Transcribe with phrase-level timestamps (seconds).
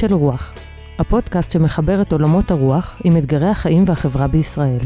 [0.00, 0.52] של רוח,
[0.98, 4.78] הפודקאסט שמחבר את עולמות הרוח עם אתגרי החיים והחברה בישראל.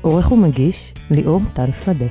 [0.00, 2.06] עורך ומגיש, ליאור טל שדה.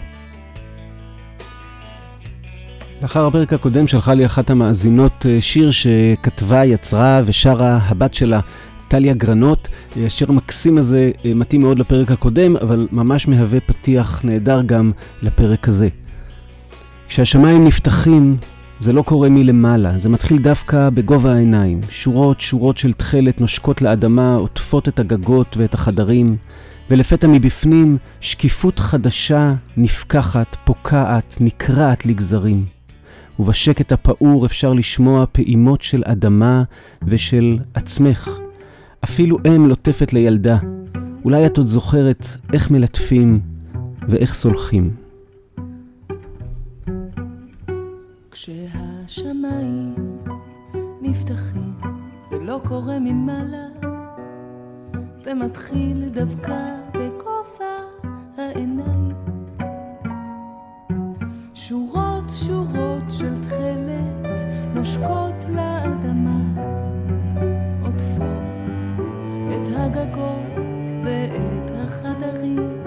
[3.02, 8.40] לאחר הפרק הקודם שלחה לי אחת המאזינות אה, שיר שכתבה, יצרה ושרה הבת שלה,
[8.88, 9.70] טליה גרנות.
[10.06, 14.92] השיר המקסים הזה אה, מתאים מאוד לפרק הקודם, אבל ממש מהווה פתיח נהדר גם
[15.22, 15.88] לפרק הזה.
[17.08, 18.38] כשהשמיים נפתחים,
[18.80, 21.82] זה לא קורה מלמעלה, זה מתחיל דווקא בגובה העיניים.
[21.90, 26.38] שורות שורות של תכלת נושקות לאדמה, עוטפות את הגגות ואת החדרים,
[26.90, 32.66] ולפתע מבפנים שקיפות חדשה נפקחת, פוקעת, נקרעת לגזרים.
[33.40, 36.64] ובשקט הפעור אפשר לשמוע פעימות של אדמה
[37.04, 38.30] ושל עצמך.
[39.04, 40.58] אפילו אם לוטפת לילדה.
[41.26, 43.40] אולי את עוד זוכרת איך מלטפים
[44.08, 45.03] ואיך סולחים.
[48.34, 49.96] כשהשמיים
[51.02, 51.74] נפתחים,
[52.22, 53.68] זה לא קורה ממעלה,
[55.18, 57.76] זה מתחיל דווקא בגובה
[58.38, 59.16] העיניים.
[61.54, 64.40] שורות שורות של תכלת
[64.74, 66.40] נושקות לאדמה,
[67.84, 69.06] עוטפות
[69.50, 72.83] את הגגות ואת החדרים,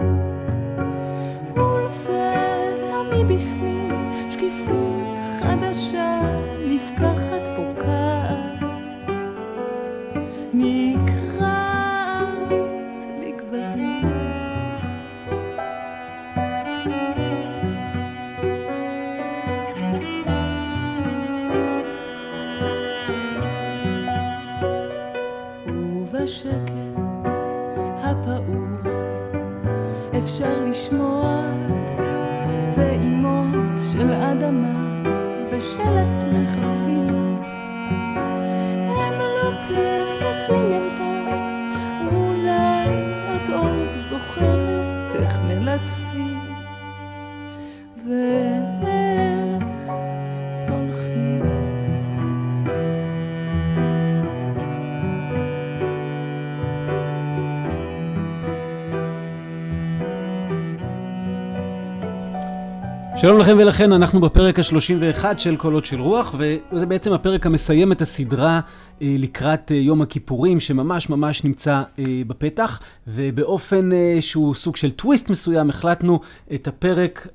[63.16, 68.02] שלום לכם ולכן, אנחנו בפרק ה-31 של קולות של רוח, וזה בעצם הפרק המסיים את
[68.02, 68.60] הסדרה
[69.02, 73.88] אה, לקראת אה, יום הכיפורים, שממש ממש נמצא אה, בפתח, ובאופן
[74.20, 76.20] שהוא סוג של טוויסט מסוים, החלטנו
[76.54, 77.26] את הפרק,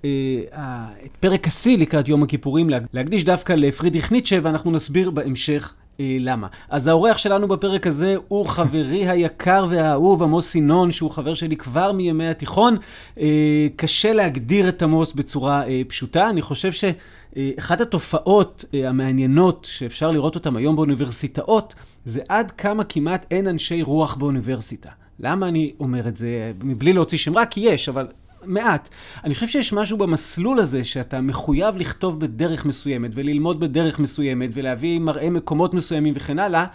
[1.05, 5.73] את פרק השיא לקראת יום הכיפורים, להק- להקדיש דווקא לפרידריך ניטשה, ואנחנו נסביר בהמשך.
[6.01, 6.47] אה, למה?
[6.69, 11.91] אז האורח שלנו בפרק הזה הוא חברי היקר והאהוב עמוס ינון, שהוא חבר שלי כבר
[11.91, 12.77] מימי התיכון.
[13.19, 16.29] אה, קשה להגדיר את עמוס בצורה אה, פשוטה.
[16.29, 21.75] אני חושב שאחת התופעות המעניינות שאפשר לראות אותן היום באוניברסיטאות,
[22.05, 24.89] זה עד כמה כמעט אין אנשי רוח באוניברסיטה.
[25.19, 26.51] למה אני אומר את זה?
[26.63, 28.07] מבלי להוציא שם רע, כי יש, אבל
[28.45, 28.89] מעט.
[29.23, 34.99] אני חושב שיש משהו במסלול הזה שאתה מחויב לכתוב בדרך מסוימת וללמוד בדרך מסוימת ולהביא
[34.99, 36.65] מראה מקומות מסוימים וכן הלאה,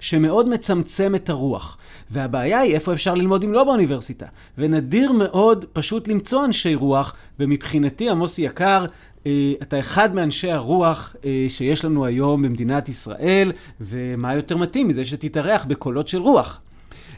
[0.00, 1.78] שמאוד מצמצם את הרוח.
[2.10, 4.26] והבעיה היא איפה אפשר ללמוד אם לא באוניברסיטה.
[4.58, 8.86] ונדיר מאוד פשוט למצוא אנשי רוח, ומבחינתי, עמוס יקר,
[9.26, 15.04] אה, אתה אחד מאנשי הרוח אה, שיש לנו היום במדינת ישראל, ומה יותר מתאים מזה
[15.04, 16.60] שתתארח בקולות של רוח.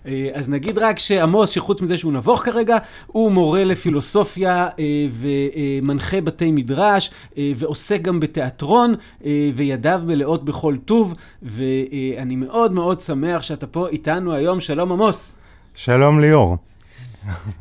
[0.06, 2.76] אה, אז נגיד רק שעמוס, שחוץ מזה שהוא נבוך כרגע,
[3.06, 8.94] הוא מורה לפילוסופיה אה, ומנחה בתי מדרש, אה, ועוסק גם בתיאטרון,
[9.24, 14.60] אה, וידיו מלאות בכל טוב, ואני מאוד מאוד שמח שאתה פה איתנו היום.
[14.60, 15.34] שלום עמוס.
[15.74, 16.56] שלום ליאור.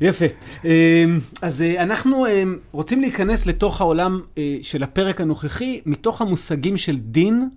[0.02, 0.26] יפה.
[0.66, 1.06] אה,
[1.42, 6.98] אז אה, אנחנו אה, רוצים להיכנס לתוך העולם אה, של הפרק הנוכחי, מתוך המושגים של
[6.98, 7.50] דין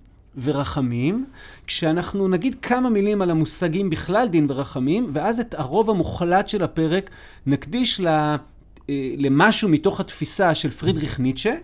[0.43, 1.25] ורחמים,
[1.67, 7.11] כשאנחנו נגיד כמה מילים על המושגים בכלל דין ורחמים, ואז את הרוב המוחלט של הפרק
[7.47, 8.37] נקדיש ל...
[8.91, 11.55] אה, למשהו מתוך התפיסה של פרידריך ניטשה,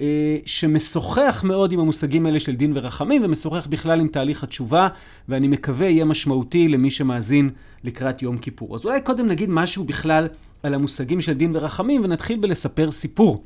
[0.00, 4.88] אה, שמשוחח מאוד עם המושגים האלה של דין ורחמים, ומשוחח בכלל עם תהליך התשובה,
[5.28, 7.50] ואני מקווה יהיה משמעותי למי שמאזין
[7.84, 8.74] לקראת יום כיפור.
[8.74, 10.28] אז אולי קודם נגיד משהו בכלל
[10.62, 13.44] על המושגים של דין ורחמים, ונתחיל בלספר סיפור.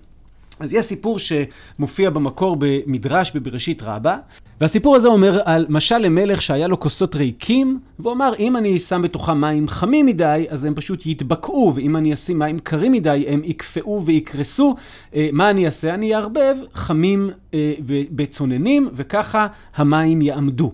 [0.60, 4.16] אז יש סיפור שמופיע במקור במדרש בבראשית רבה,
[4.60, 9.02] והסיפור הזה אומר על משל למלך שהיה לו כוסות ריקים, והוא אמר, אם אני שם
[9.02, 13.40] בתוכם מים חמים מדי, אז הם פשוט יתבקעו, ואם אני אשים מים קרים מדי, הם
[13.44, 14.74] יקפאו ויקרסו.
[15.14, 15.94] אה, מה אני אעשה?
[15.94, 17.74] אני אערבב חמים אה,
[18.10, 19.46] בצוננים, וככה
[19.76, 20.72] המים יעמדו.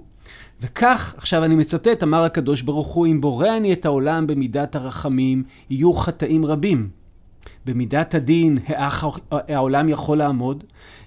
[0.60, 5.42] וכך, עכשיו אני מצטט, אמר הקדוש ברוך הוא, אם בורא אני את העולם במידת הרחמים,
[5.70, 7.03] יהיו חטאים רבים.
[7.66, 10.64] במידת הדין האח העולם יכול לעמוד,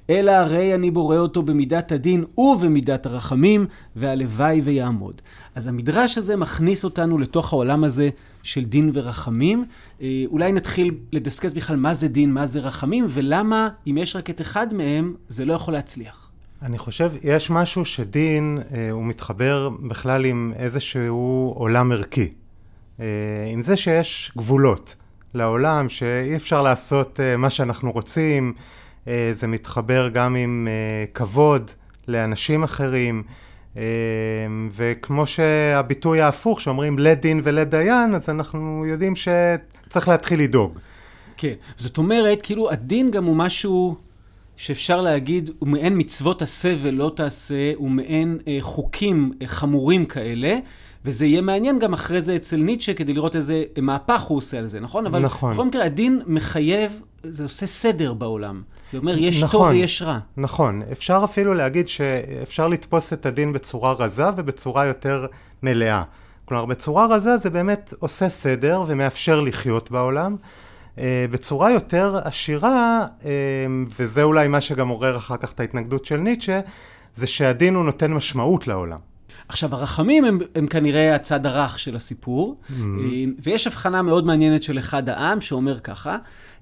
[0.09, 3.65] אלא הרי אני בורא אותו במידת הדין ובמידת הרחמים,
[3.95, 5.21] והלוואי ויעמוד.
[5.55, 8.09] אז המדרש הזה מכניס אותנו לתוך העולם הזה
[8.43, 9.65] של דין ורחמים.
[10.01, 14.29] אה, אולי נתחיל לדסקס בכלל מה זה דין, מה זה רחמים, ולמה אם יש רק
[14.29, 16.31] את אחד מהם, זה לא יכול להצליח.
[16.61, 22.29] אני חושב, יש משהו שדין, אה, הוא מתחבר בכלל עם איזשהו עולם ערכי.
[22.99, 23.05] אה,
[23.51, 24.95] עם זה שיש גבולות
[25.33, 28.53] לעולם, שאי אפשר לעשות אה, מה שאנחנו רוצים,
[29.07, 31.71] אה, זה מתחבר גם עם אה, כבוד
[32.07, 33.23] לאנשים אחרים.
[34.71, 40.79] וכמו שהביטוי ההפוך, שאומרים לית דין ולית דיין, אז אנחנו יודעים שצריך להתחיל לדאוג.
[41.37, 43.95] כן, זאת אומרת, כאילו הדין גם הוא משהו
[44.57, 50.57] שאפשר להגיד, הוא מעין מצוות עשה ולא תעשה, הוא מעין אה, חוקים אה, חמורים כאלה.
[51.05, 54.67] וזה יהיה מעניין גם אחרי זה אצל ניטשה, כדי לראות איזה מהפך הוא עושה על
[54.67, 55.05] זה, נכון?
[55.05, 55.53] אבל נכון.
[55.53, 58.61] בכל מקרה, הדין מחייב, זה עושה סדר בעולם.
[58.91, 60.19] זה אומר, יש נכון, טוב ויש רע.
[60.37, 65.25] נכון, אפשר אפילו להגיד שאפשר לתפוס את הדין בצורה רזה ובצורה יותר
[65.63, 66.03] מלאה.
[66.45, 70.35] כלומר, בצורה רזה זה באמת עושה סדר ומאפשר לחיות בעולם.
[70.99, 73.31] אה, בצורה יותר עשירה, אה,
[73.99, 76.59] וזה אולי מה שגם עורר אחר כך את ההתנגדות של ניטשה,
[77.15, 78.99] זה שהדין הוא נותן משמעות לעולם.
[79.49, 82.81] עכשיו, הרחמים הם, הם כנראה הצד הרך של הסיפור, mm-hmm.
[83.43, 86.17] ויש הבחנה מאוד מעניינת של אחד העם שאומר ככה,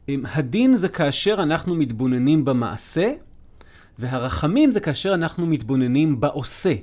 [0.08, 3.12] הדין זה כאשר אנחנו מתבוננים במעשה,
[4.00, 6.74] והרחמים זה כאשר אנחנו מתבוננים בעושה.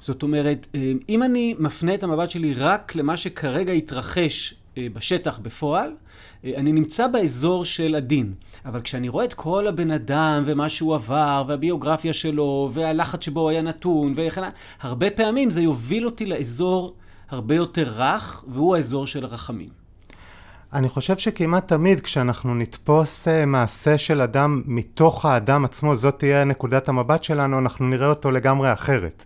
[0.00, 0.66] זאת אומרת,
[1.08, 5.94] אם אני מפנה את המבט שלי רק למה שכרגע התרחש אה, בשטח בפועל, אה,
[6.44, 8.34] אני נמצא באזור של הדין.
[8.64, 13.62] אבל כשאני רואה את כל הבן אדם ומה שהוא עבר, והביוגרפיה שלו, והלחץ שבו היה
[13.62, 14.42] נתון, וכן
[14.80, 16.94] הרבה פעמים זה יוביל אותי לאזור
[17.30, 19.68] הרבה יותר רך, והוא האזור של הרחמים.
[20.72, 26.44] אני חושב שכמעט תמיד כשאנחנו נתפוס אה, מעשה של אדם מתוך האדם עצמו, זאת תהיה
[26.44, 29.24] נקודת המבט שלנו, אנחנו נראה אותו לגמרי אחרת.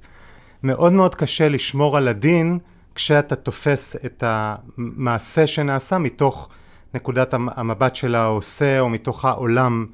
[0.63, 2.59] מאוד מאוד קשה לשמור על הדין
[2.95, 6.49] כשאתה תופס את המעשה שנעשה מתוך
[6.95, 9.87] נקודת המבט של העושה או מתוך העולם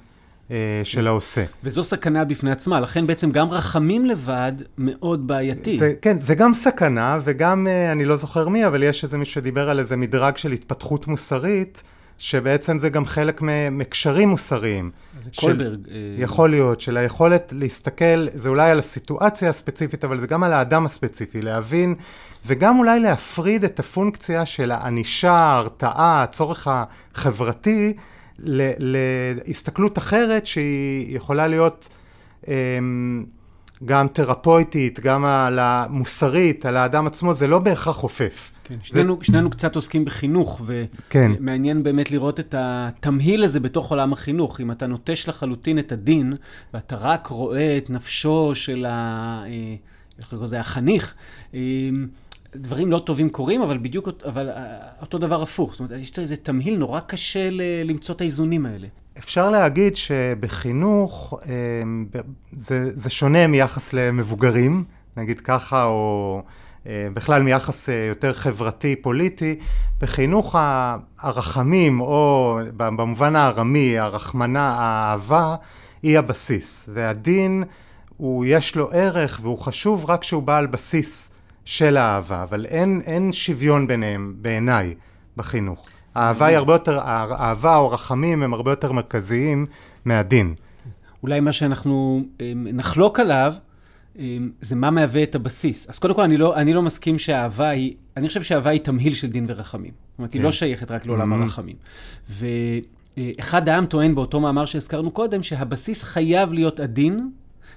[0.50, 1.44] אה, של העושה.
[1.64, 5.78] וזו סכנה בפני עצמה, לכן בעצם גם רחמים לבד מאוד בעייתי.
[5.78, 9.34] זה, כן, זה גם סכנה וגם, אה, אני לא זוכר מי, אבל יש איזה מישהו
[9.34, 11.82] שדיבר על איזה מדרג של התפתחות מוסרית.
[12.20, 13.40] שבעצם זה גם חלק
[13.70, 14.90] מקשרים מוסריים.
[15.20, 15.86] זה קולברג.
[15.86, 16.22] של, אה...
[16.22, 20.86] יכול להיות, של היכולת להסתכל, זה אולי על הסיטואציה הספציפית, אבל זה גם על האדם
[20.86, 21.94] הספציפי, להבין,
[22.46, 27.92] וגם אולי להפריד את הפונקציה של הענישה, ההרתעה, הצורך החברתי,
[28.38, 31.88] להסתכלות אחרת שהיא יכולה להיות...
[32.48, 32.54] אה,
[33.84, 38.50] גם תרפויטית, גם על המוסרית, על האדם עצמו, זה לא בהכרח חופף.
[38.70, 39.24] כן, שנינו, זה...
[39.24, 41.82] שנינו קצת עוסקים בחינוך, ומעניין כן.
[41.82, 44.60] באמת לראות את התמהיל הזה בתוך עולם החינוך.
[44.60, 46.32] אם אתה נוטש לחלוטין את הדין,
[46.74, 49.42] ואתה רק רואה את נפשו של ה...
[49.46, 49.76] אה,
[50.18, 50.60] איך קוראים לזה?
[50.60, 51.14] החניך,
[51.54, 51.60] אה,
[52.56, 55.70] דברים לא טובים קורים, אבל בדיוק, אבל אה, אותו דבר הפוך.
[55.72, 57.48] זאת אומרת, יש איזה תמהיל נורא קשה
[57.84, 58.86] למצוא את האיזונים האלה.
[59.18, 61.40] אפשר להגיד שבחינוך
[62.52, 64.84] זה, זה שונה מיחס למבוגרים,
[65.16, 66.42] נגיד ככה, או
[66.86, 69.58] בכלל מיחס אה, יותר חברתי-פוליטי,
[70.00, 70.56] בחינוך
[71.18, 75.56] הרחמים, או במובן הארמי, הרחמנה, האהבה,
[76.02, 76.88] היא הבסיס.
[76.92, 77.64] והדין,
[78.16, 81.32] הוא, יש לו ערך והוא חשוב רק כשהוא בא על בסיס
[81.64, 84.94] של האהבה, אבל אין, אין שוויון ביניהם, בעיניי,
[85.36, 85.88] בחינוך.
[86.14, 89.66] האהבה היא הרבה יותר, האהבה או הרחמים הם הרבה יותר מרכזיים
[90.04, 90.54] מהדין.
[91.22, 93.54] אולי מה שאנחנו אה, נחלוק עליו,
[94.60, 95.90] זה מה מהווה את הבסיס.
[95.90, 99.14] אז קודם כל, אני לא, אני לא מסכים שהאהבה היא, אני חושב שהאהבה היא תמהיל
[99.14, 99.90] של דין ורחמים.
[99.90, 100.52] זאת אומרת, היא לא כן.
[100.52, 101.42] שייכת רק לעולם mm-hmm.
[101.42, 101.76] הרחמים.
[102.28, 107.30] ואחד העם טוען באותו מאמר שהזכרנו קודם, שהבסיס חייב להיות הדין,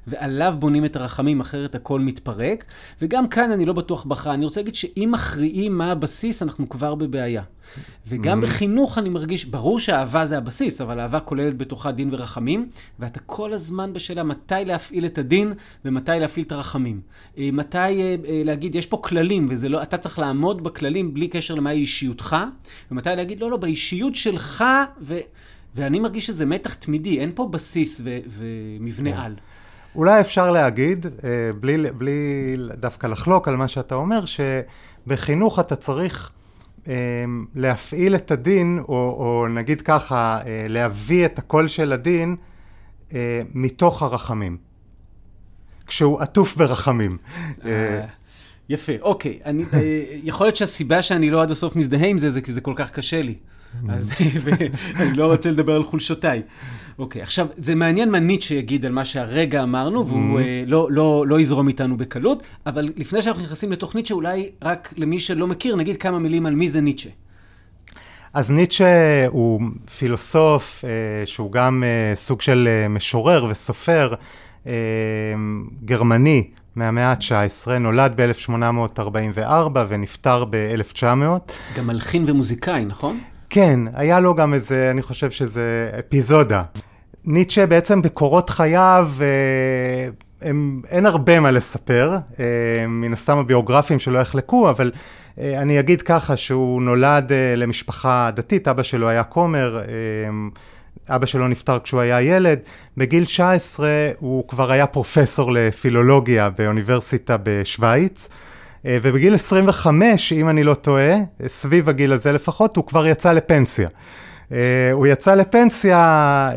[0.07, 2.65] ועליו בונים את הרחמים, אחרת הכל מתפרק.
[3.01, 4.33] וגם כאן אני לא בטוח בחרה.
[4.33, 7.43] אני רוצה להגיד שאם מכריעים מה הבסיס, אנחנו כבר בבעיה.
[8.07, 8.41] וגם mm-hmm.
[8.41, 12.69] בחינוך אני מרגיש, ברור שאהבה זה הבסיס, אבל אהבה כוללת בתוכה דין ורחמים,
[13.00, 15.53] ואתה כל הזמן בשאלה מתי להפעיל את הדין
[15.85, 17.01] ומתי להפעיל את הרחמים.
[17.38, 21.27] אה, מתי אה, אה, להגיד, יש פה כללים, וזה לא, אתה צריך לעמוד בכללים בלי
[21.27, 22.35] קשר למהי אישיותך,
[22.91, 24.63] ומתי להגיד, לא, לא, באישיות שלך,
[25.01, 25.19] ו...
[25.75, 29.13] ואני מרגיש שזה מתח תמידי, אין פה בסיס ו- ומבנה yeah.
[29.13, 29.21] כן.
[29.21, 29.35] על.
[29.95, 31.05] אולי אפשר להגיד,
[31.59, 36.31] בלי, בלי דווקא לחלוק על מה שאתה אומר, שבחינוך אתה צריך
[36.88, 42.35] אמ, להפעיל את הדין, או, או נגיד ככה, אה, להביא את הקול של הדין
[43.13, 44.57] אה, מתוך הרחמים.
[45.88, 47.17] כשהוא עטוף ברחמים.
[47.65, 48.05] אה,
[48.69, 49.39] יפה, אוקיי.
[49.45, 49.63] אני,
[50.23, 52.91] יכול להיות שהסיבה שאני לא עד הסוף מזדהה עם זה, זה כי זה כל כך
[52.91, 53.35] קשה לי.
[53.89, 54.12] אז
[55.00, 56.41] אני לא רוצה לדבר על חולשותיי.
[57.00, 61.25] אוקיי, עכשיו, זה מעניין מה ניטשה יגיד על מה שהרגע אמרנו, והוא uh, לא, לא,
[61.27, 65.75] לא יזרום איתנו בקלות, אבל לפני שאנחנו נכנסים לתוך ניטשה, אולי רק למי שלא מכיר,
[65.75, 67.09] נגיד כמה מילים על מי זה ניטשה.
[68.33, 69.62] אז ניטשה הוא
[69.97, 74.13] פילוסוף uh, שהוא גם uh, סוג של uh, משורר וסופר
[74.63, 74.67] uh,
[75.85, 81.05] גרמני מהמאה ה-19, נולד ב-1844 ונפטר ב-1900.
[81.75, 83.19] גם מלחין ומוזיקאי, נכון?
[83.53, 86.63] כן, היה לו גם איזה, אני חושב שזה אפיזודה.
[87.25, 90.10] ניטשה בעצם בקורות חייו, אה,
[90.50, 92.45] הם, אין הרבה מה לספר, אה,
[92.88, 94.91] מן הסתם הביוגרפים שלא יחלקו, אבל
[95.39, 99.81] אה, אני אגיד ככה שהוא נולד למשפחה דתית, אבא שלו היה כומר,
[101.10, 102.60] אבא שלו נפטר כשהוא היה ילד,
[102.98, 103.88] בגיל 19
[104.19, 108.29] הוא כבר היה פרופסור לפילולוגיה באוניברסיטה בשוויץ.
[108.85, 111.15] אה, ובגיל 25, אם אני לא טועה,
[111.47, 113.87] סביב הגיל הזה לפחות, הוא כבר יצא לפנסיה.
[114.49, 114.55] Uh,
[114.91, 116.49] הוא יצא לפנסיה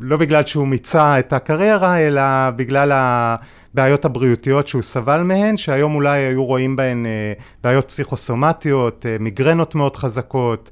[0.00, 2.22] לא בגלל שהוא מיצה את הקריירה, אלא
[2.56, 9.74] בגלל הבעיות הבריאותיות שהוא סבל מהן, שהיום אולי היו רואים בהן uh, בעיות פסיכוסומטיות, מיגרנות
[9.74, 10.70] מאוד חזקות,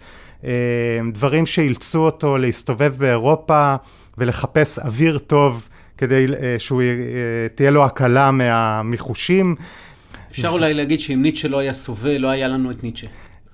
[1.12, 3.74] דברים שאילצו אותו להסתובב באירופה
[4.18, 5.68] ולחפש אוויר טוב
[5.98, 6.26] כדי
[6.58, 9.54] שתהיה uh, לו הקלה מהמיחושים.
[10.36, 13.06] אפשר אולי להגיד שאם ניטשה לא היה סובל, לא היה לנו את ניטשה.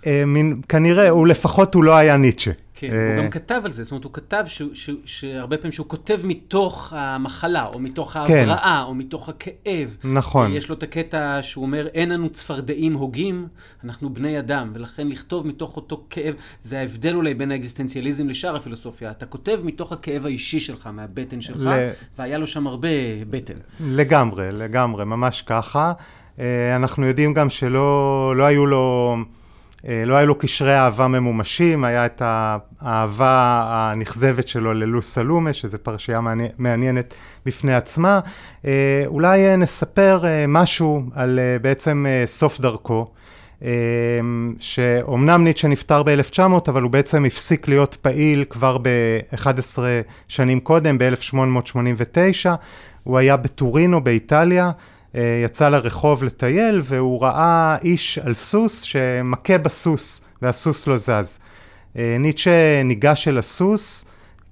[0.06, 0.24] אה,
[0.68, 2.50] כנראה, הוא לפחות הוא לא היה ניטשה.
[2.74, 4.44] כן, הוא אה, גם כתב על זה, זאת אומרת, הוא כתב
[5.04, 8.18] שהרבה פעמים שהוא כותב מתוך המחלה, או מתוך כן.
[8.18, 9.96] ההבראה, או מתוך הכאב.
[10.04, 10.52] נכון.
[10.52, 13.46] יש לו את הקטע שהוא אומר, אין לנו צפרדעים הוגים,
[13.84, 19.10] אנחנו בני אדם, ולכן לכתוב מתוך אותו כאב, זה ההבדל אולי בין האקזיסטנציאליזם לשאר הפילוסופיה.
[19.10, 21.68] אתה כותב מתוך הכאב האישי שלך, מהבטן שלך,
[22.18, 22.88] והיה לו שם הרבה
[23.30, 23.54] בטן.
[23.80, 25.92] לגמרי, לגמרי, ממש ככה.
[26.40, 29.16] אה, אנחנו יודעים גם שלא לא היו לו,
[29.88, 35.78] אה, לא היו לו קשרי אהבה ממומשים, היה את האהבה הנכזבת שלו ללוס סלומה, שזו
[35.82, 36.20] פרשייה
[36.58, 37.14] מעניינת
[37.46, 38.20] בפני עצמה.
[38.64, 43.06] אה, אולי נספר משהו על בעצם סוף דרכו.
[44.60, 49.78] שאומנם ניטשה נפטר ב-1900, אבל הוא בעצם הפסיק להיות פעיל כבר ב-11
[50.28, 52.48] שנים קודם, ב-1889.
[53.04, 54.70] הוא היה בטורינו באיטליה,
[55.14, 61.38] יצא לרחוב לטייל והוא ראה איש על סוס שמכה בסוס והסוס לא זז.
[61.96, 64.04] אה, ניטשה ניגש אל הסוס,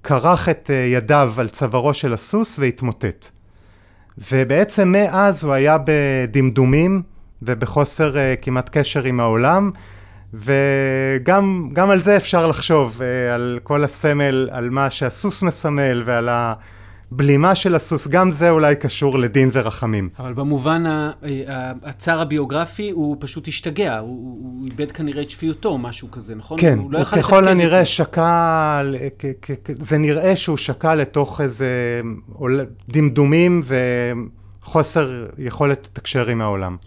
[0.03, 3.27] כרך את אה, ידיו על צווארו של הסוס והתמוטט.
[4.31, 7.01] ובעצם מאז הוא היה בדמדומים
[7.41, 9.71] ובחוסר כמעט קשר עם העולם,
[10.33, 13.01] וגם על זה אפשר לחשוב,
[13.33, 16.53] על כל הסמל, על מה שהסוס מסמל ועל ה...
[17.11, 20.09] בלימה של הסוס, גם זה אולי קשור לדין ורחמים.
[20.19, 20.83] אבל במובן
[21.83, 26.57] הצער הביוגרפי, הוא פשוט השתגע, הוא, הוא איבד כנראה את שפיותו, או משהו כזה, נכון?
[26.61, 28.81] כן, הוא, לא הוא ככל הנראה שקע,
[29.79, 32.01] זה נראה שהוא שקע לתוך איזה
[32.89, 33.61] דמדומים
[34.61, 36.77] וחוסר יכולת לתקשר עם העולם.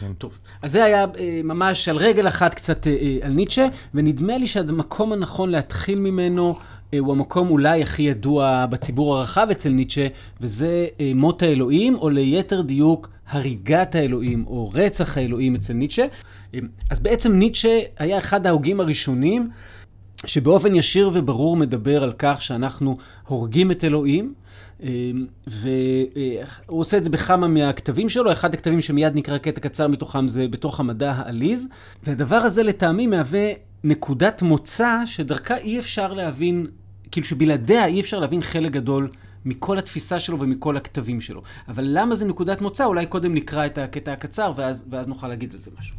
[0.00, 0.12] כן.
[0.18, 4.38] טוב, אז זה היה אה, ממש על רגל אחת קצת אה, אה על ניטשה, ונדמה
[4.38, 6.58] לי שהמקום הנכון להתחיל ממנו
[6.98, 10.06] הוא המקום אולי הכי ידוע בציבור הרחב אצל ניטשה,
[10.40, 16.06] וזה אה, מות האלוהים, או ליתר דיוק, הריגת האלוהים, או רצח האלוהים אצל ניטשה.
[16.54, 16.60] אה,
[16.90, 19.50] אז בעצם ניטשה היה אחד ההוגים הראשונים,
[20.26, 24.34] שבאופן ישיר וברור מדבר על כך שאנחנו הורגים את אלוהים.
[25.46, 30.48] והוא עושה את זה בכמה מהכתבים שלו, אחד הכתבים שמיד נקרא קטע קצר מתוכם זה
[30.48, 31.66] בתוך המדע העליז,
[32.04, 33.52] והדבר הזה לטעמי מהווה
[33.84, 36.66] נקודת מוצא שדרכה אי אפשר להבין,
[37.10, 39.10] כאילו שבלעדיה אי אפשר להבין חלק גדול
[39.44, 41.42] מכל התפיסה שלו ומכל הכתבים שלו.
[41.68, 42.84] אבל למה זה נקודת מוצא?
[42.84, 45.96] אולי קודם נקרא את הקטע הקצר ואז, ואז נוכל להגיד על זה משהו.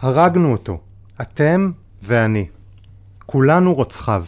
[0.00, 0.80] הרגנו אותו,
[1.20, 1.70] אתם
[2.02, 2.46] ואני.
[3.26, 4.24] כולנו רוצחיו.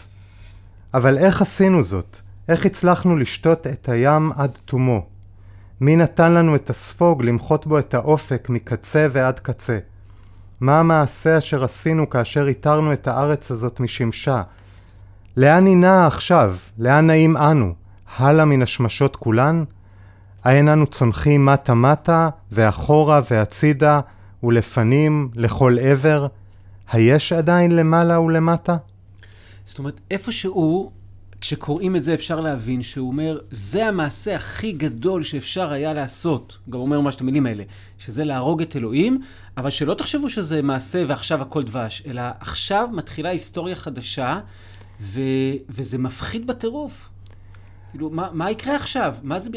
[0.95, 2.19] אבל איך עשינו זאת?
[2.49, 5.07] איך הצלחנו לשתות את הים עד תומו?
[5.81, 9.79] מי נתן לנו את הספוג למחות בו את האופק מקצה ועד קצה?
[10.61, 14.43] מה המעשה אשר עשינו כאשר איתרנו את הארץ הזאת משמשה?
[15.37, 16.57] לאן היא נעה עכשיו?
[16.79, 17.75] לאן נעים אנו?
[18.17, 19.65] הלאה מן השמשות כולן?
[20.45, 24.01] האין אנו צונחים מטה-מטה, ואחורה והצידה,
[24.43, 26.27] ולפנים, לכל עבר?
[26.93, 28.77] היש עדיין למעלה ולמטה?
[29.65, 30.91] זאת אומרת, איפשהו
[31.41, 36.59] כשקוראים את זה אפשר להבין שהוא אומר, זה המעשה הכי גדול שאפשר היה לעשות.
[36.71, 37.63] גם אומר ממש את המילים האלה,
[37.99, 39.21] שזה להרוג את אלוהים,
[39.57, 44.41] אבל שלא תחשבו שזה מעשה ועכשיו הכל דבש, אלא עכשיו מתחילה היסטוריה חדשה,
[45.01, 45.21] ו...
[45.69, 47.09] וזה מפחיד בטירוף.
[47.91, 49.15] כאילו, מה, מה יקרה עכשיו?
[49.23, 49.51] מה זה,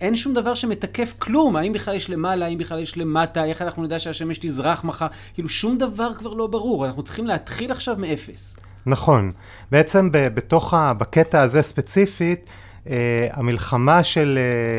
[0.00, 1.56] אין שום דבר שמתקף כלום.
[1.56, 5.06] האם בכלל יש למעלה, האם בכלל יש למטה, איך אנחנו נדע שהשמש תזרח מחר?
[5.34, 6.86] כאילו, שום דבר כבר לא ברור.
[6.86, 8.56] אנחנו צריכים להתחיל עכשיו מאפס.
[8.86, 9.30] נכון.
[9.70, 12.90] בעצם בתוך, ה, בקטע הזה ספציפית, Uh,
[13.32, 14.38] המלחמה של,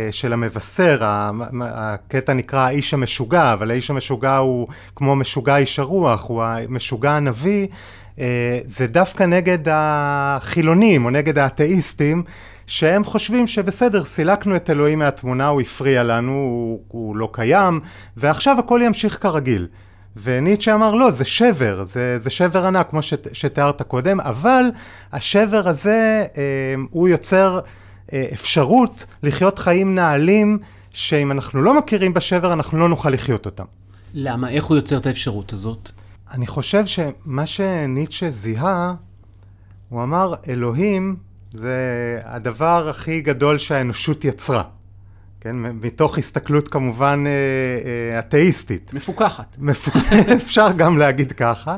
[0.10, 0.98] uh, של המבשר,
[1.62, 7.68] הקטע נקרא האיש המשוגע, אבל האיש המשוגע הוא כמו משוגע איש הרוח, הוא המשוגע הנביא,
[8.66, 12.24] זה דווקא נגד החילונים או נגד האתאיסטים,
[12.68, 17.80] שהם חושבים שבסדר, סילקנו את אלוהים מהתמונה, הוא הפריע לנו, הוא, הוא לא קיים,
[18.18, 19.68] ועכשיו הכל ימשיך כרגיל.
[20.16, 24.64] וניטשה אמר, לא, זה שבר, זה, זה שבר ענק, כמו ש, שתיארת קודם, אבל
[25.14, 26.44] השבר הזה, אה,
[26.90, 27.60] הוא יוצר
[28.14, 30.60] אה, אפשרות לחיות חיים נעלים,
[30.92, 33.66] שאם אנחנו לא מכירים בשבר, אנחנו לא נוכל לחיות אותם.
[34.14, 34.50] למה?
[34.50, 35.92] איך הוא יוצר את האפשרות הזאת?
[36.32, 38.94] אני חושב שמה שניטשה זיהה,
[39.90, 41.16] הוא אמר, אלוהים
[41.54, 44.64] זה הדבר הכי גדול שהאנושות יצרה.
[45.42, 47.32] כן, מתוך הסתכלות כמובן אה,
[48.14, 48.94] אה, אתאיסטית.
[48.94, 49.56] מפוקחת.
[49.60, 49.96] מפוק...
[50.44, 51.78] אפשר גם להגיד ככה.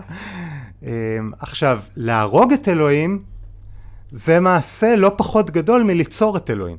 [0.85, 3.23] אה, עכשיו, להרוג את אלוהים
[4.11, 6.77] זה מעשה לא פחות גדול מליצור את אלוהים.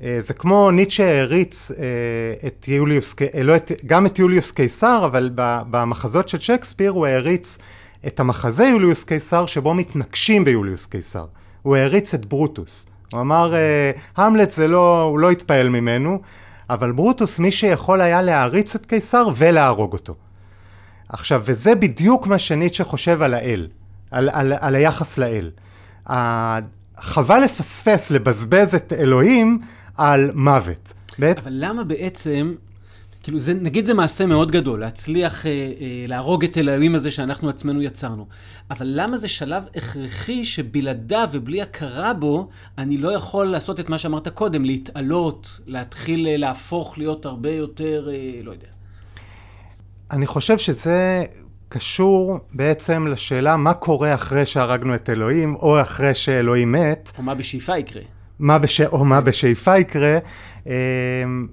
[0.00, 1.72] זה כמו ניטשה העריץ
[2.46, 5.30] את יוליוס, לא את, גם את יוליוס קיסר, אבל
[5.70, 7.58] במחזות של שייקספיר הוא העריץ
[8.06, 11.26] את המחזה יוליוס קיסר שבו מתנגשים ביוליוס קיסר.
[11.62, 12.86] הוא העריץ את ברוטוס.
[13.12, 16.20] הוא אמר, אה, המלט זה לא, הוא לא התפעל ממנו,
[16.70, 20.14] אבל ברוטוס מי שיכול היה להעריץ את קיסר ולהרוג אותו.
[21.08, 23.68] עכשיו, וזה בדיוק מה שניטשה חושב על האל,
[24.10, 25.50] על, על, על היחס לאל.
[26.98, 29.60] חבל לפספס, לבזבז את אלוהים
[29.96, 30.92] על מוות.
[31.18, 32.54] אבל למה בעצם
[33.26, 37.48] כאילו, זה, נגיד זה מעשה מאוד גדול, להצליח אה, אה, להרוג את אלוהים הזה שאנחנו
[37.48, 38.26] עצמנו יצרנו.
[38.70, 42.48] אבל למה זה שלב הכרחי שבלעדיו ובלי הכרה בו,
[42.78, 48.08] אני לא יכול לעשות את מה שאמרת קודם, להתעלות, להתחיל אה, להפוך להיות הרבה יותר,
[48.12, 48.66] אה, לא יודע.
[50.10, 51.24] אני חושב שזה
[51.68, 57.12] קשור בעצם לשאלה מה קורה אחרי שהרגנו את אלוהים, או אחרי שאלוהים מת.
[57.18, 58.02] או מה בשאיפה יקרה.
[58.38, 58.80] מה בש...
[58.80, 60.18] או מה בשאיפה יקרה,
[60.66, 60.72] אמ,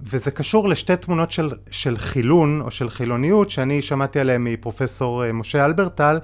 [0.04, 5.34] וזה קשור לשתי תמונות של, של חילון או של חילוניות שאני שמעתי עליהן מפרופסור אה,
[5.34, 6.20] משה אלברטל,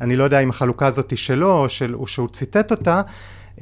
[0.00, 3.02] אני לא יודע אם החלוקה הזאת היא שלו או, של, או שהוא ציטט אותה,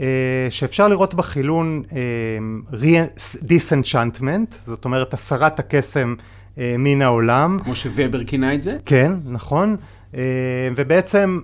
[0.01, 1.83] אה, שאפשר לראות בחילון
[3.43, 6.15] דיסנצ'נטמנט, זאת אומרת הסרת הקסם
[6.59, 7.59] אה, מן העולם.
[7.65, 8.77] כמו שובר כינה את זה?
[8.87, 9.77] כן, נכון,
[10.77, 11.41] ובעצם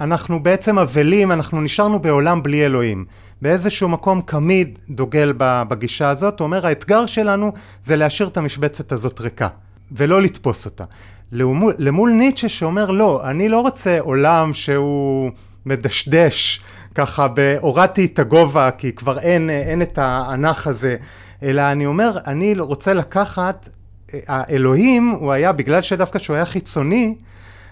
[0.00, 3.04] אנחנו בעצם אבלים, אנחנו נשארנו בעולם בלי אלוהים.
[3.42, 9.20] באיזשהו מקום קמיד דוגל בגישה הזאת, הוא אומר האתגר שלנו זה להשאיר את המשבצת הזאת
[9.20, 9.48] ריקה,
[9.92, 10.84] ולא לתפוס אותה.
[11.32, 15.30] למול, למול ניטשה שאומר לא, אני לא רוצה עולם שהוא
[15.66, 16.60] מדשדש
[16.94, 20.96] ככה בהורדתי את הגובה כי כבר אין, אין את האנך הזה,
[21.42, 23.68] אלא אני אומר אני רוצה לקחת,
[24.12, 27.14] האלוהים הוא היה בגלל שדווקא שהוא היה חיצוני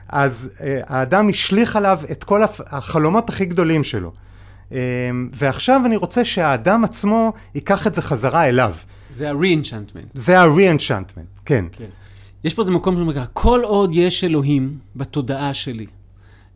[0.08, 4.12] אז אה, האדם השליך עליו את כל החלומות הכי גדולים שלו.
[4.72, 4.76] אמ,
[5.32, 8.74] ועכשיו אני רוצה שהאדם עצמו ייקח את זה חזרה אליו.
[9.10, 10.08] זה ה-re-enchantment.
[10.14, 11.64] זה ה-re-enchantment, כן.
[11.72, 11.84] כן.
[12.44, 15.86] יש פה איזה מקום שאומר ככה, כל עוד יש אלוהים בתודעה שלי,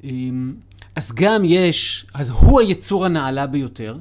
[0.04, 0.52] אמ,
[0.96, 3.98] אז גם יש, אז הוא היצור הנעלה ביותר,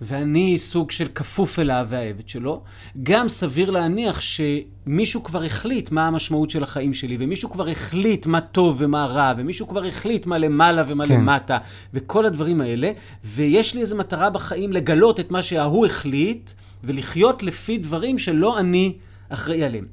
[0.00, 2.62] ואני סוג של כפוף אליו והעבד שלו,
[3.02, 8.40] גם סביר להניח שמישהו כבר החליט מה המשמעות של החיים שלי, ומישהו כבר החליט מה
[8.40, 11.20] טוב ומה רע, ומישהו כבר החליט מה למעלה ומה כן.
[11.20, 11.58] למטה,
[11.94, 12.92] וכל הדברים האלה,
[13.24, 16.50] ויש לי איזו מטרה בחיים לגלות את מה שההוא החליט,
[16.84, 18.94] ולחיות לפי דברים שלא אני
[19.28, 19.86] אחראי עליהם.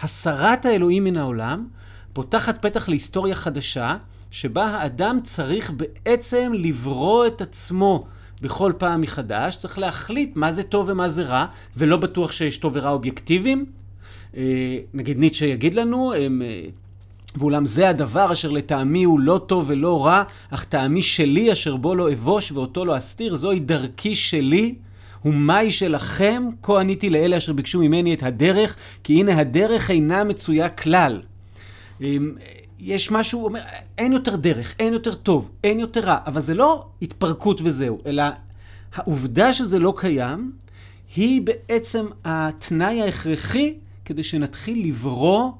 [0.00, 1.66] הסרת האלוהים מן העולם
[2.12, 3.96] פותחת פתח להיסטוריה חדשה,
[4.30, 8.04] שבה האדם צריך בעצם לברוא את עצמו.
[8.42, 12.72] בכל פעם מחדש, צריך להחליט מה זה טוב ומה זה רע, ולא בטוח שיש טוב
[12.76, 13.64] ורע אובייקטיביים.
[14.36, 14.42] אה,
[14.94, 16.64] נגיד ניטשה יגיד לנו, הם, אה,
[17.36, 21.94] ואולם זה הדבר אשר לטעמי הוא לא טוב ולא רע, אך טעמי שלי אשר בו
[21.94, 24.74] לא אבוש ואותו לא אסתיר, זוהי דרכי שלי.
[25.24, 26.42] ומהי שלכם?
[26.62, 31.22] כה עניתי לאלה אשר ביקשו ממני את הדרך, כי הנה הדרך אינה מצויה כלל.
[32.84, 33.60] יש משהו, אומר,
[33.98, 38.24] אין יותר דרך, אין יותר טוב, אין יותר רע, אבל זה לא התפרקות וזהו, אלא
[38.94, 40.52] העובדה שזה לא קיים,
[41.16, 45.50] היא בעצם התנאי ההכרחי כדי שנתחיל לברוא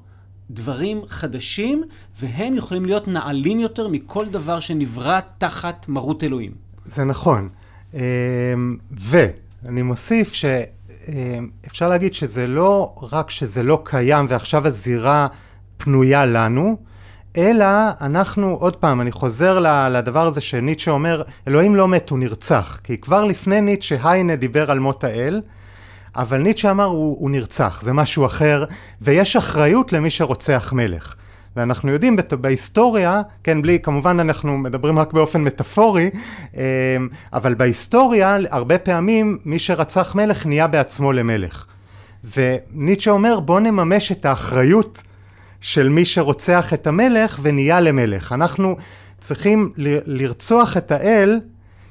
[0.49, 1.83] דברים חדשים,
[2.19, 6.51] והם יכולים להיות נעלים יותר מכל דבר שנברא תחת מרות אלוהים.
[6.85, 7.49] זה נכון.
[7.93, 7.99] אמ,
[8.91, 15.27] ואני מוסיף שאפשר להגיד שזה לא רק שזה לא קיים ועכשיו הזירה
[15.77, 16.77] פנויה לנו,
[17.37, 17.65] אלא
[18.01, 22.79] אנחנו, עוד פעם, אני חוזר לדבר הזה שניטשה אומר, אלוהים לא מת, הוא נרצח.
[22.83, 25.41] כי כבר לפני ניטשה היינה דיבר על מות האל,
[26.15, 28.65] אבל ניטשה אמר, הוא, הוא נרצח, זה משהו אחר,
[29.01, 31.15] ויש אחריות למי שרוצח מלך.
[31.55, 36.09] ואנחנו יודעים בהיסטוריה, כן, בלי, כמובן אנחנו מדברים רק באופן מטאפורי,
[36.55, 36.61] אמ,
[37.33, 41.65] אבל בהיסטוריה, הרבה פעמים מי שרצח מלך נהיה בעצמו למלך.
[42.37, 45.03] וניטשה אומר, בוא נממש את האחריות
[45.63, 48.31] של מי שרוצח את המלך ונהיה למלך.
[48.31, 48.77] אנחנו
[49.19, 49.71] צריכים
[50.05, 51.39] לרצוח את האל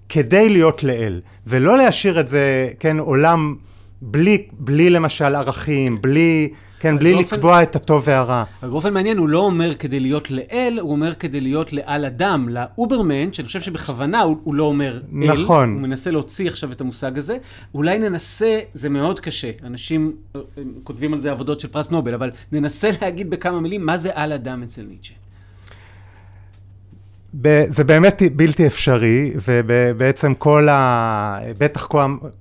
[0.08, 3.54] כדי להיות לאל, ולא להשאיר את זה, כן, עולם
[4.02, 6.48] בלי, בלי למשל ערכים, בלי...
[6.82, 8.44] כן, בלי באופן, לקבוע את הטוב והרע.
[8.62, 12.48] אבל באופן מעניין, הוא לא אומר כדי להיות לאל, הוא אומר כדי להיות לעל אדם,
[12.48, 15.32] לאוברמן, שאני חושב שבכוונה הוא, הוא לא אומר אל.
[15.32, 15.72] נכון.
[15.72, 17.36] הוא מנסה להוציא עכשיו את המושג הזה.
[17.74, 20.40] אולי ננסה, זה מאוד קשה, אנשים אה,
[20.84, 24.32] כותבים על זה עבודות של פרס נובל, אבל ננסה להגיד בכמה מילים מה זה על
[24.32, 25.14] אדם אצל ניטשה.
[27.68, 31.38] זה באמת בלתי אפשרי, ובעצם כל ה...
[31.58, 31.88] בטח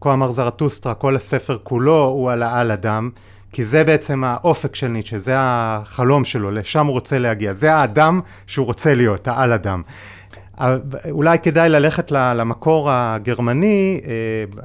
[0.02, 3.10] כה אמר זרטוסטרה, כל הספר כולו הוא על העל אדם.
[3.52, 7.54] כי זה בעצם האופק של ניטשה, זה החלום שלו, לשם הוא רוצה להגיע.
[7.54, 9.82] זה האדם שהוא רוצה להיות, העל אדם.
[11.12, 14.12] אולי כדאי ללכת למקור הגרמני, אה,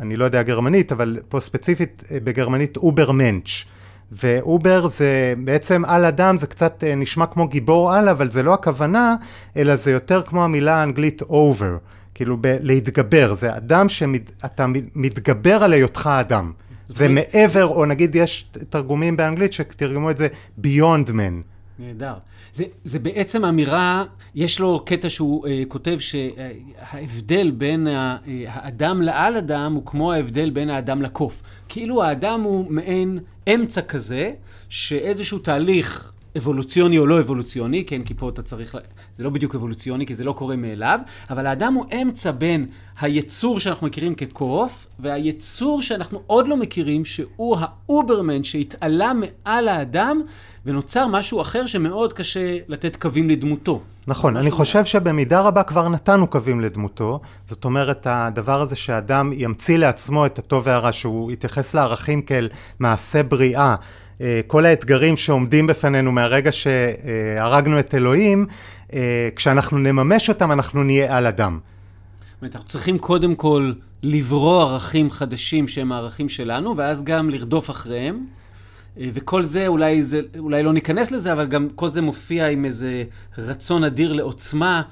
[0.03, 3.65] אני לא יודע גרמנית, אבל פה ספציפית אה, בגרמנית Übermensch.
[4.13, 8.43] ו über זה בעצם על אדם, זה קצת אה, נשמע כמו גיבור על, אבל זה
[8.43, 9.17] לא הכוונה,
[9.57, 11.79] אלא זה יותר כמו המילה האנגלית over,
[12.15, 16.53] כאילו ב- להתגבר, זה אדם שאתה מתגבר על היותך אדם.
[16.89, 20.29] זה מעבר, או נגיד יש תרגומים באנגלית שתרגמו את זה
[20.63, 21.43] Beyond Men.
[21.79, 22.15] נהדר.
[22.55, 29.03] זה, זה בעצם אמירה, יש לו קטע שהוא uh, כותב שההבדל בין ה, uh, האדם
[29.03, 31.43] לעל אדם הוא כמו ההבדל בין האדם לקוף.
[31.69, 33.19] כאילו האדם הוא מעין
[33.55, 34.33] אמצע כזה,
[34.69, 38.77] שאיזשהו תהליך אבולוציוני או לא אבולוציוני, כן, כי פה אתה צריך,
[39.17, 42.67] זה לא בדיוק אבולוציוני, כי זה לא קורה מאליו, אבל האדם הוא אמצע בין
[43.01, 50.23] היצור שאנחנו מכירים כקוף, והיצור שאנחנו עוד לא מכירים, שהוא האוברמן שהתעלה מעל האדם,
[50.67, 53.81] ונוצר משהו אחר שמאוד קשה לתת קווים לדמותו.
[54.07, 59.77] נכון, אני חושב שבמידה רבה כבר נתנו קווים לדמותו, זאת אומרת, הדבר הזה שאדם ימציא
[59.77, 63.77] לעצמו את הטוב והרע, שהוא יתייחס לערכים כאל מעשה בריאה.
[64.21, 68.47] אה, כל האתגרים שעומדים בפנינו מהרגע שהרגנו את אלוהים,
[68.93, 71.59] אה, כשאנחנו נממש אותם אנחנו נהיה על אדם.
[71.59, 77.71] זאת אומרת, אנחנו צריכים קודם כל לברוא ערכים חדשים שהם הערכים שלנו, ואז גם לרדוף
[77.71, 78.25] אחריהם.
[79.01, 82.65] אה, וכל זה, אולי, זה, אולי לא ניכנס לזה, אבל גם כל זה מופיע עם
[82.65, 83.05] איזה
[83.39, 84.83] רצון אדיר לעוצמה,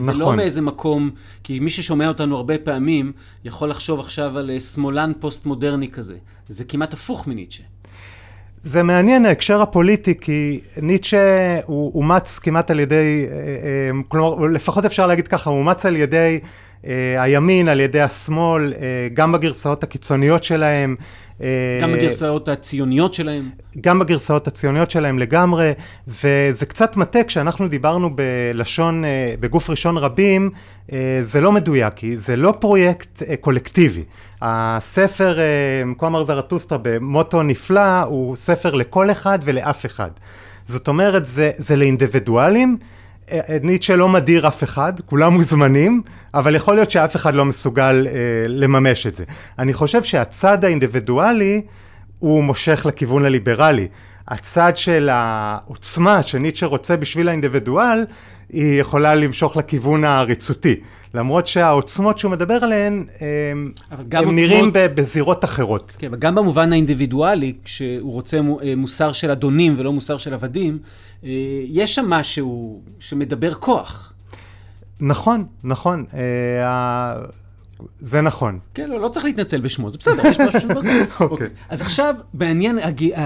[0.00, 0.08] נכון.
[0.08, 1.10] ולא מאיזה מקום,
[1.44, 3.12] כי מי ששומע אותנו הרבה פעמים,
[3.44, 6.16] יכול לחשוב עכשיו על שמאלן פוסט-מודרני כזה.
[6.48, 7.62] זה כמעט הפוך מניטשה.
[8.66, 14.84] זה מעניין ההקשר הפוליטי, כי ניטשה הוא אומץ כמעט על ידי, אה, אה, כלומר, לפחות
[14.84, 16.40] אפשר להגיד ככה, הוא אומץ על ידי
[16.86, 18.72] אה, הימין, על ידי השמאל,
[19.14, 20.96] גם בגרסאות הקיצוניות שלהם.
[21.82, 23.50] גם בגרסאות הציוניות שלהם.
[23.80, 25.72] גם בגרסאות הציוניות שלהם לגמרי,
[26.08, 29.04] וזה קצת מטה כשאנחנו דיברנו בלשון,
[29.40, 30.50] בגוף ראשון רבים,
[31.22, 34.04] זה לא מדויק, כי זה לא פרויקט קולקטיבי.
[34.42, 35.38] הספר,
[35.98, 40.10] כה אמר זרטוסטרה במוטו נפלא, הוא ספר לכל אחד ולאף אחד.
[40.66, 42.76] זאת אומרת, זה, זה לאינדיבידואלים.
[43.32, 46.02] אה, אה, ניטשה לא מדיר אף אחד, כולם מוזמנים,
[46.34, 48.12] אבל יכול להיות שאף אחד לא מסוגל אה,
[48.48, 49.24] לממש את זה.
[49.58, 51.62] אני חושב שהצד האינדיבידואלי
[52.18, 53.88] הוא מושך לכיוון הליברלי.
[54.28, 58.04] הצד של העוצמה שניטשה רוצה בשביל האינדיבידואל,
[58.52, 60.74] היא יכולה למשוך לכיוון העריצותי.
[61.14, 64.34] למרות שהעוצמות שהוא מדבר עליהן, הם, הם עוצמות...
[64.34, 65.96] נראים בזירות אחרות.
[65.98, 68.38] כן, וגם במובן האינדיבידואלי, כשהוא רוצה
[68.76, 70.88] מוסר של אדונים ולא מוסר של עבדים, אה,
[71.22, 74.12] יש שם משהו שמדבר כוח.
[75.00, 76.04] נכון, נכון.
[76.14, 77.16] אה,
[77.98, 78.58] זה נכון.
[78.74, 81.20] כן, לא, לא צריך להתנצל בשמו, זה בסדר, יש משהו שמדבר כוח.
[81.30, 81.46] אוקיי.
[81.46, 81.48] אוקיי.
[81.68, 83.16] אז עכשיו, מעניין, כן.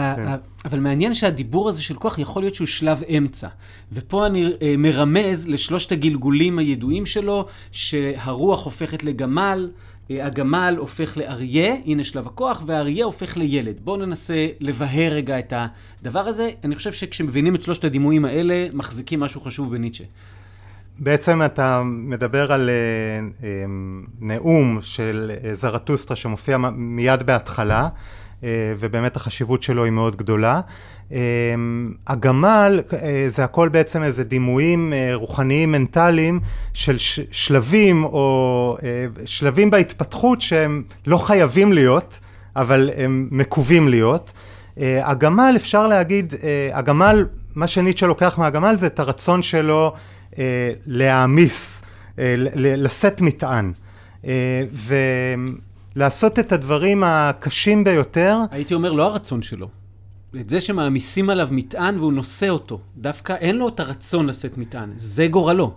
[0.64, 3.48] אבל מעניין שהדיבור הזה של כוח יכול להיות שהוא שלב אמצע.
[3.92, 9.70] ופה אני אה, מרמז לשלושת הגלגולים הידועים שלו, שהרוח הופכת לגמל.
[10.10, 13.80] הגמל הופך לאריה, הנה שלב הכוח, והאריה הופך לילד.
[13.84, 15.52] בואו ננסה לבהר רגע את
[16.02, 16.50] הדבר הזה.
[16.64, 20.04] אני חושב שכשמבינים את שלושת הדימויים האלה, מחזיקים משהו חשוב בניטשה.
[20.98, 23.44] בעצם אתה מדבר על uh, um,
[24.20, 27.88] נאום של זרטוסטרה שמופיע מיד בהתחלה,
[28.78, 30.60] ובאמת החשיבות שלו היא מאוד גדולה.
[31.08, 31.12] Uh,
[32.06, 32.94] הגמל uh,
[33.28, 36.40] זה הכל בעצם איזה דימויים רוחניים מנטליים
[36.72, 36.96] של
[37.30, 38.76] שלבים או
[39.24, 42.20] שלבים בהתפתחות שהם לא חייבים להיות,
[42.56, 44.32] אבל הם מקווים להיות.
[44.76, 46.34] הגמל אפשר להגיד,
[46.72, 47.24] הגמל
[47.54, 49.92] מה שניטשה לוקח מהגמל זה את הרצון שלו
[50.38, 51.82] אה, להעמיס,
[52.18, 53.72] אה, לשאת מטען.
[54.26, 54.62] אה,
[55.96, 58.38] ולעשות את הדברים הקשים ביותר.
[58.50, 59.68] הייתי אומר, לא הרצון שלו.
[60.40, 62.80] את זה שמעמיסים עליו מטען והוא נושא אותו.
[62.96, 65.72] דווקא אין לו את הרצון לשאת מטען, זה גורלו.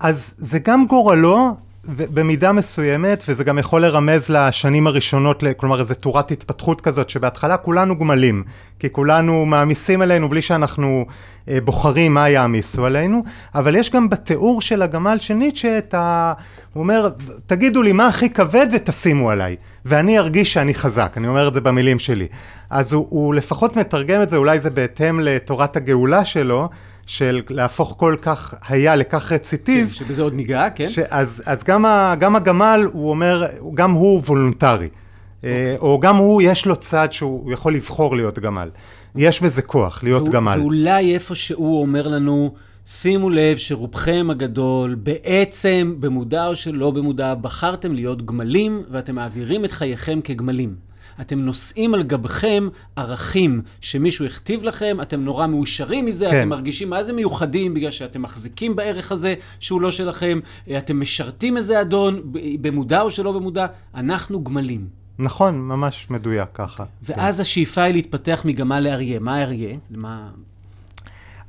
[0.00, 1.56] אז זה גם גורלו,
[1.88, 7.98] במידה מסוימת, וזה גם יכול לרמז לשנים הראשונות, כלומר איזו תורת התפתחות כזאת, שבהתחלה כולנו
[7.98, 8.44] גמלים,
[8.78, 11.06] כי כולנו מעמיסים עלינו בלי שאנחנו
[11.48, 16.32] אה, בוחרים מה יעמיסו עלינו, אבל יש גם בתיאור של הגמל של ניטשה את ה...
[16.72, 17.08] הוא אומר,
[17.46, 21.60] תגידו לי מה הכי כבד ותשימו עליי, ואני ארגיש שאני חזק, אני אומר את זה
[21.60, 22.26] במילים שלי.
[22.70, 26.68] אז הוא, הוא לפחות מתרגם את זה, אולי זה בהתאם לתורת הגאולה שלו,
[27.06, 29.88] של להפוך כל כך היה לכך רציתי.
[29.88, 30.84] כן, שבזה עוד ניגע, כן.
[31.10, 34.86] אז, אז גם, ה, גם הגמל, הוא אומר, גם הוא וולונטרי.
[34.86, 35.44] Okay.
[35.44, 35.88] אה, אוקיי.
[35.88, 38.70] או גם הוא, יש לו צד שהוא יכול לבחור להיות גמל.
[39.16, 40.58] יש בזה כוח, להיות והוא, גמל.
[40.60, 42.54] ואולי איפה שהוא אומר לנו,
[42.86, 49.72] שימו לב שרובכם הגדול, בעצם, במודע או שלא במודע, בחרתם להיות גמלים, ואתם מעבירים את
[49.72, 50.91] חייכם כגמלים.
[51.20, 56.40] אתם נושאים על גבכם ערכים שמישהו הכתיב לכם, אתם נורא מאושרים מזה, כן.
[56.40, 60.40] אתם מרגישים מה זה מיוחדים בגלל שאתם מחזיקים בערך הזה שהוא לא שלכם,
[60.78, 62.20] אתם משרתים איזה אדון,
[62.60, 64.86] במודע או שלא במודע, אנחנו גמלים.
[65.18, 66.84] נכון, ממש מדויק ככה.
[67.02, 67.40] ואז כן.
[67.40, 69.18] השאיפה היא להתפתח מגמל לאריה.
[69.18, 69.76] מה אריה?
[69.90, 70.28] מה...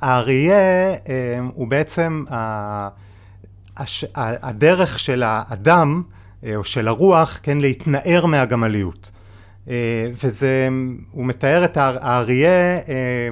[0.00, 2.24] האריה אה, הוא בעצם
[4.14, 6.02] הדרך של האדם,
[6.44, 9.10] אה, או של הרוח, כן, להתנער מהגמליות.
[9.68, 10.68] אה, וזה,
[11.10, 13.28] הוא מתאר את האריה אה,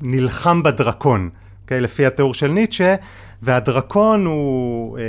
[0.00, 1.80] נלחם בדרקון, okay, אוקיי?
[1.80, 2.94] לפי התיאור של ניטשה,
[3.42, 5.02] והדרקון הוא, אה,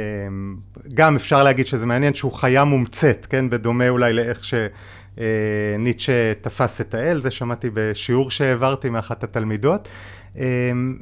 [0.94, 6.94] גם אפשר להגיד שזה מעניין שהוא חיה מומצאת, כן, בדומה אולי לאיך שניטשה תפס את
[6.94, 9.88] האל, זה שמעתי בשיעור שהעברתי מאחת התלמידות,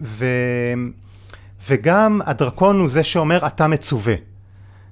[0.03, 0.25] ו,
[1.67, 4.31] וגם הדרקון הוא זה שאומר אתה מצווה.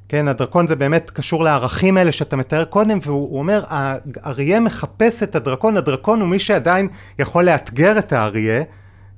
[0.10, 5.36] כן, הדרקון זה באמת קשור לערכים האלה שאתה מתאר קודם, והוא אומר, האריה מחפש את
[5.36, 6.88] הדרקון, הדרקון הוא מי שעדיין
[7.20, 8.64] יכול לאתגר את האריה,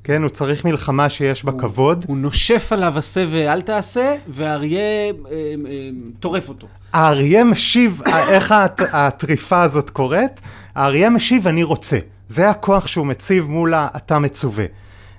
[0.04, 2.06] כן, הוא צריך מלחמה שיש בה כבוד.
[2.08, 6.68] הוא נושף עליו עשה ואל תעשה, והאריה אה, אה, טורף אותו.
[6.94, 8.56] האריה משיב, איך
[8.94, 10.42] הטריפה הזאת קורית?
[10.76, 11.98] האריה משיב, אני רוצה.
[12.28, 14.66] זה הכוח שהוא מציב מול ה"אתה מצווה".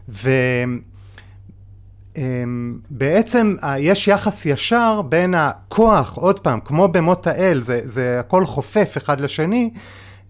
[0.09, 0.31] ו...
[2.17, 8.47] אמ, בעצם יש יחס ישר בין הכוח, עוד פעם, כמו במות האל, זה, זה הכל
[8.47, 9.71] חופף אחד לשני,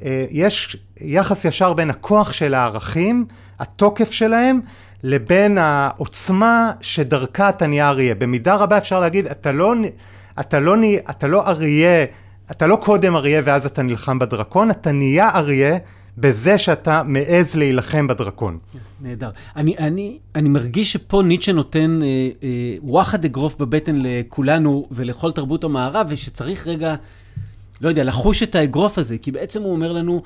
[0.04, 3.24] אה, יש יחס ישר בין הכוח של הערכים,
[3.58, 4.60] התוקף שלהם,
[5.02, 8.14] לבין העוצמה שדרכה אתה נהיה אריה.
[8.14, 9.74] במידה רבה אפשר להגיד, אתה לא,
[10.40, 10.74] אתה לא,
[11.10, 12.04] אתה לא אריה,
[12.50, 15.78] אתה לא קודם אריה ואז אתה נלחם בדרקון, אתה נהיה אריה
[16.18, 18.58] בזה שאתה מעז להילחם בדרקון.
[19.00, 19.30] נהדר.
[19.56, 22.08] אני, אני, אני מרגיש שפה ניטשה נותן אה,
[22.42, 26.94] אה, וואחד אגרוף בבטן לכולנו ולכל תרבות המערב, ושצריך רגע,
[27.80, 30.22] לא יודע, לחוש את האגרוף הזה, כי בעצם הוא אומר לנו,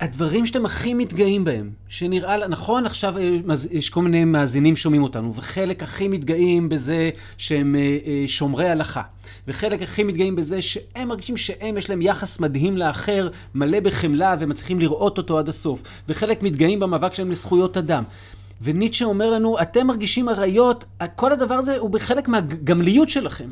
[0.00, 3.36] הדברים שאתם הכי מתגאים בהם, שנראה, נכון, עכשיו אה,
[3.70, 9.02] יש כל מיני מאזינים שומעים אותנו, וחלק הכי מתגאים בזה שהם אה, אה, שומרי הלכה,
[9.48, 14.80] וחלק הכי מתגאים בזה שהם מרגישים שהם, יש להם יחס מדהים לאחר, מלא בחמלה, ומצליחים
[14.80, 18.02] לראות אותו עד הסוף, וחלק מתגאים במאבק שלהם לזכויות אדם.
[18.62, 20.84] וניטשה אומר לנו, אתם מרגישים אריות,
[21.16, 23.48] כל הדבר הזה הוא בחלק מהגמליות שלכם.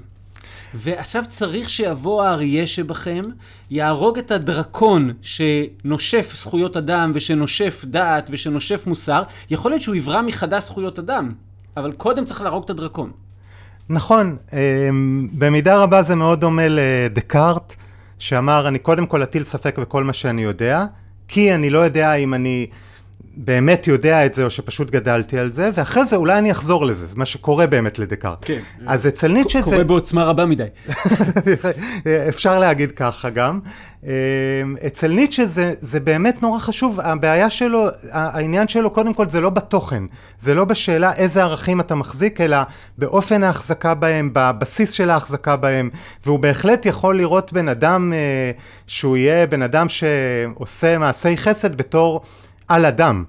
[0.75, 3.25] ועכשיו צריך שיבוא האריה שבכם,
[3.71, 10.65] יהרוג את הדרקון שנושף זכויות אדם ושנושף דעת ושנושף מוסר, יכול להיות שהוא יברא מחדש
[10.65, 11.33] זכויות אדם,
[11.77, 13.11] אבל קודם צריך להרוג את הדרקון.
[13.89, 17.75] נכון, אמ, במידה רבה זה מאוד דומה לדקארט,
[18.19, 20.85] שאמר, אני קודם כל אטיל ספק בכל מה שאני יודע,
[21.29, 22.67] כי אני לא יודע אם אני...
[23.37, 27.07] באמת יודע את זה, או שפשוט גדלתי על זה, ואחרי זה אולי אני אחזור לזה,
[27.07, 28.39] זה מה שקורה באמת לדקארט.
[28.41, 28.59] כן.
[28.87, 29.71] אז אצל ניטשה זה...
[29.71, 30.65] קורה בעוצמה רבה מדי.
[32.29, 33.61] אפשר להגיד ככה גם.
[34.05, 34.11] אמ,
[34.87, 39.51] אצל ניטשה זה, זה באמת נורא חשוב, הבעיה שלו, העניין שלו קודם כל זה לא
[39.51, 40.03] בתוכן,
[40.39, 42.57] זה לא בשאלה איזה ערכים אתה מחזיק, אלא
[42.99, 45.91] באופן ההחזקה בהם, בבסיס של ההחזקה בהם,
[46.25, 48.51] והוא בהחלט יכול לראות בן אדם אה,
[48.87, 52.23] שהוא יהיה בן אדם שעושה מעשי חסד בתור...
[52.69, 53.25] על אדם,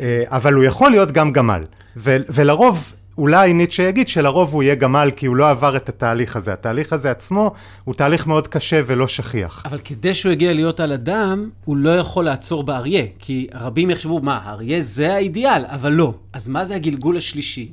[0.00, 1.64] אה, אבל הוא יכול להיות גם גמל.
[1.96, 6.52] ולרוב, אולי ניטשה יגיד שלרוב הוא יהיה גמל כי הוא לא עבר את התהליך הזה.
[6.52, 7.52] התהליך הזה עצמו
[7.84, 9.62] הוא תהליך מאוד קשה ולא שכיח.
[9.64, 13.04] אבל כדי שהוא יגיע להיות על אדם, הוא לא יכול לעצור באריה.
[13.18, 16.14] כי רבים יחשבו, מה, אריה זה האידיאל, אבל לא.
[16.32, 17.72] אז מה זה הגלגול השלישי?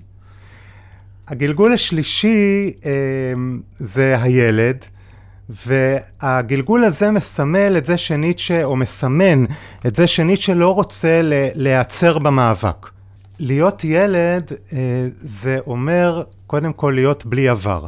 [1.28, 2.92] הגלגול השלישי אה,
[3.78, 4.86] זה הילד.
[5.50, 9.46] והגלגול הזה מסמל את זה שניטשה, או מסמן
[9.88, 11.22] את זה שניטשה לא רוצה
[11.56, 12.90] להיעצר במאבק.
[13.40, 17.86] להיות ילד אה, זה אומר קודם כל להיות בלי עבר.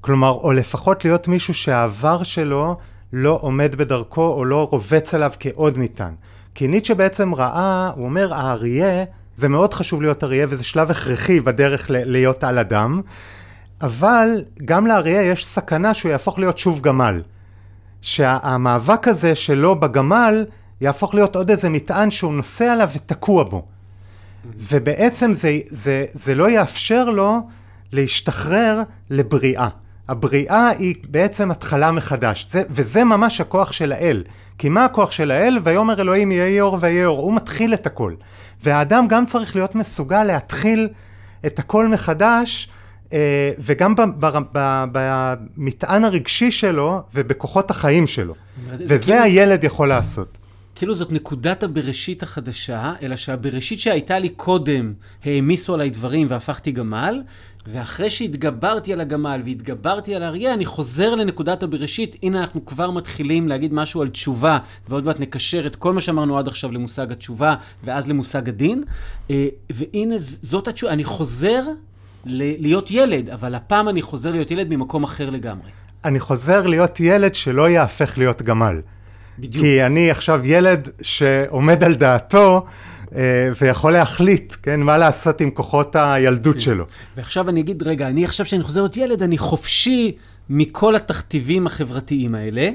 [0.00, 2.76] כלומר, או לפחות להיות מישהו שהעבר שלו
[3.12, 6.14] לא עומד בדרכו או לא רובץ עליו כעוד ניתן.
[6.54, 11.40] כי ניטשה בעצם ראה, הוא אומר, האריה, זה מאוד חשוב להיות אריה וזה שלב הכרחי
[11.40, 13.00] בדרך להיות על אדם,
[13.82, 17.22] אבל גם לאריה יש סכנה שהוא יהפוך להיות שוב גמל.
[18.02, 20.46] שהמאבק הזה שלו בגמל
[20.80, 23.66] יהפוך להיות עוד איזה מטען שהוא נוסע עליו ותקוע בו.
[24.58, 27.40] ובעצם זה, זה, זה לא יאפשר לו
[27.92, 29.68] להשתחרר לבריאה.
[30.08, 34.24] הבריאה היא בעצם התחלה מחדש, זה, וזה ממש הכוח של האל.
[34.58, 35.58] כי מה הכוח של האל?
[35.62, 38.14] ויאמר אלוהים יהי אור ויהי אור, הוא מתחיל את הכל.
[38.62, 40.88] והאדם גם צריך להיות מסוגל להתחיל
[41.46, 42.70] את הכל מחדש,
[43.58, 43.94] וגם
[44.92, 48.34] במטען הרגשי שלו ובכוחות החיים שלו.
[48.70, 49.22] וזה כאילו...
[49.22, 50.38] הילד יכול לעשות.
[50.74, 54.92] כאילו זאת נקודת הבראשית החדשה, אלא שהבראשית שהייתה לי קודם,
[55.24, 57.22] העמיסו עליי דברים והפכתי גמל,
[57.66, 62.16] ואחרי שהתגברתי על הגמל והתגברתי על האריה, אני חוזר לנקודת הבראשית.
[62.22, 66.38] הנה אנחנו כבר מתחילים להגיד משהו על תשובה, ועוד מעט נקשר את כל מה שאמרנו
[66.38, 68.84] עד עכשיו למושג התשובה, ואז למושג הדין.
[69.30, 71.62] אה, והנה זאת התשובה, אני חוזר
[72.24, 75.70] להיות ילד, אבל הפעם אני חוזר להיות ילד ממקום אחר לגמרי.
[76.04, 78.80] אני חוזר להיות ילד שלא יהפך להיות גמל.
[79.38, 79.64] בדיוק.
[79.64, 82.66] כי אני עכשיו ילד שעומד על דעתו
[83.14, 86.60] אה, ויכול להחליט, כן, מה לעשות עם כוחות הילדות כן.
[86.60, 86.84] שלו.
[87.16, 90.16] ועכשיו אני אגיד, רגע, אני עכשיו שאני חוזר להיות ילד, אני חופשי
[90.48, 92.70] מכל התכתיבים החברתיים האלה,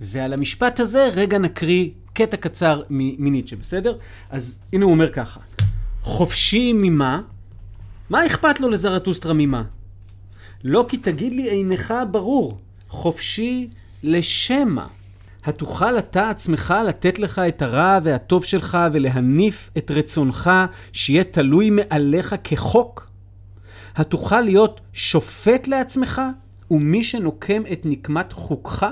[0.00, 3.96] ועל המשפט הזה רגע נקריא קטע קצר מניטשה, בסדר?
[4.30, 5.40] אז הנה הוא אומר ככה,
[6.02, 7.20] חופשי ממה?
[8.10, 9.62] מה אכפת לו לזרטוסטרה ממה?
[10.64, 13.68] לא כי תגיד לי עינך ברור, חופשי
[14.02, 14.86] לשמה.
[15.44, 20.50] התוכל אתה עצמך לתת לך את הרע והטוב שלך ולהניף את רצונך
[20.92, 23.10] שיהיה תלוי מעליך כחוק?
[23.96, 26.22] התוכל להיות שופט לעצמך
[26.70, 28.86] ומי שנוקם את נקמת חוקך?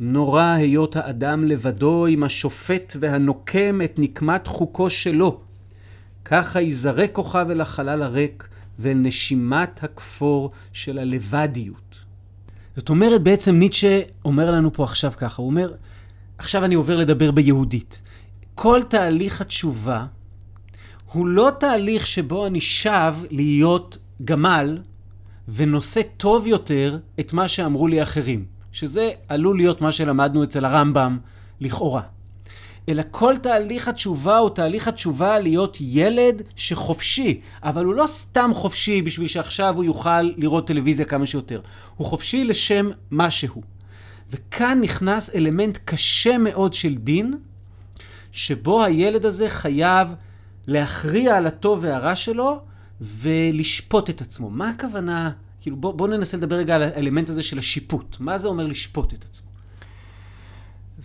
[0.00, 5.45] נורא היות האדם לבדו עם השופט והנוקם את נקמת חוקו שלו.
[6.28, 11.98] ככה ייזרק כוכב אל החלל הריק ואל נשימת הכפור של הלבדיות.
[12.76, 15.72] זאת אומרת, בעצם ניטשה אומר לנו פה עכשיו ככה, הוא אומר,
[16.38, 18.02] עכשיו אני עובר לדבר ביהודית.
[18.54, 20.06] כל תהליך התשובה
[21.12, 24.78] הוא לא תהליך שבו אני שב להיות גמל
[25.48, 31.18] ונושא טוב יותר את מה שאמרו לי אחרים, שזה עלול להיות מה שלמדנו אצל הרמב"ם,
[31.60, 32.02] לכאורה.
[32.88, 39.02] אלא כל תהליך התשובה הוא תהליך התשובה להיות ילד שחופשי, אבל הוא לא סתם חופשי
[39.02, 41.60] בשביל שעכשיו הוא יוכל לראות טלוויזיה כמה שיותר.
[41.96, 43.62] הוא חופשי לשם משהו.
[44.30, 47.34] וכאן נכנס אלמנט קשה מאוד של דין,
[48.32, 50.08] שבו הילד הזה חייב
[50.66, 52.60] להכריע על הטוב והרע שלו
[53.00, 54.50] ולשפוט את עצמו.
[54.50, 55.30] מה הכוונה?
[55.60, 58.16] כאילו בוא, בוא ננסה לדבר רגע על האלמנט הזה של השיפוט.
[58.20, 59.45] מה זה אומר לשפוט את עצמו?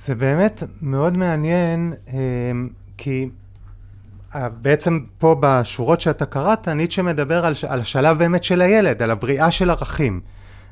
[0.05, 3.29] זה באמת מאוד מעניין, אמ, כי
[4.35, 9.11] אה, בעצם פה בשורות שאתה קראת, ניטשה מדבר על, על השלב באמת של הילד, על
[9.11, 10.21] הבריאה של ערכים.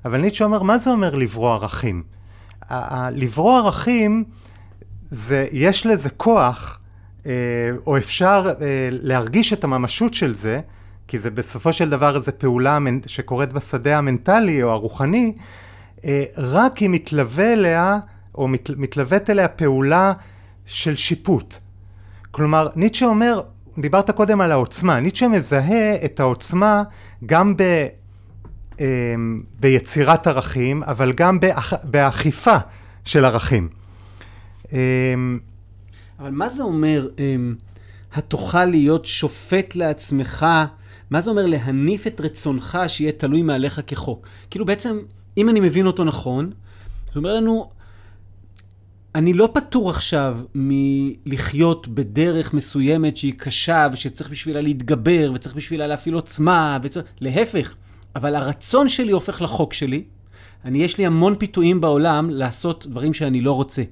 [0.05, 2.03] אבל ניטשה אומר, מה זה אומר לברוא ערכים?
[3.11, 4.23] לברוא ערכים,
[5.09, 6.79] זה, יש לזה כוח,
[7.25, 7.31] אה,
[7.87, 10.61] או אפשר אה, להרגיש את הממשות של זה,
[11.07, 15.33] כי זה בסופו של דבר איזו פעולה שקורית בשדה המנטלי או הרוחני,
[16.37, 17.99] רק אם מתלווה אליה
[18.39, 20.13] או מת, מתלוות אליה פעולה
[20.65, 21.55] של שיפוט.
[22.31, 23.41] כלומר, ניטשה אומר,
[23.77, 26.83] דיברת קודם על העוצמה, ניטשה מזהה את העוצמה
[27.25, 27.61] גם ב,
[28.79, 29.15] אה,
[29.59, 32.55] ביצירת ערכים, אבל גם באכ, באכיפה
[33.05, 33.69] של ערכים.
[34.73, 34.79] אה,
[36.19, 37.35] אבל מה זה אומר, אה,
[38.13, 40.45] התוכל להיות שופט לעצמך?
[41.09, 44.27] מה זה אומר להניף את רצונך שיהיה תלוי מעליך כחוק?
[44.49, 44.99] כאילו בעצם,
[45.37, 46.51] אם אני מבין אותו נכון,
[47.05, 47.69] זאת אומרת לנו,
[49.15, 56.15] אני לא פטור עכשיו מלחיות בדרך מסוימת שהיא קשה ושצריך בשבילה להתגבר וצריך בשבילה להפעיל
[56.15, 57.05] עוצמה וצריך...
[57.21, 57.75] להפך,
[58.15, 60.03] אבל הרצון שלי הופך לחוק שלי.
[60.65, 63.83] אני, יש לי המון פיתויים בעולם לעשות דברים שאני לא רוצה.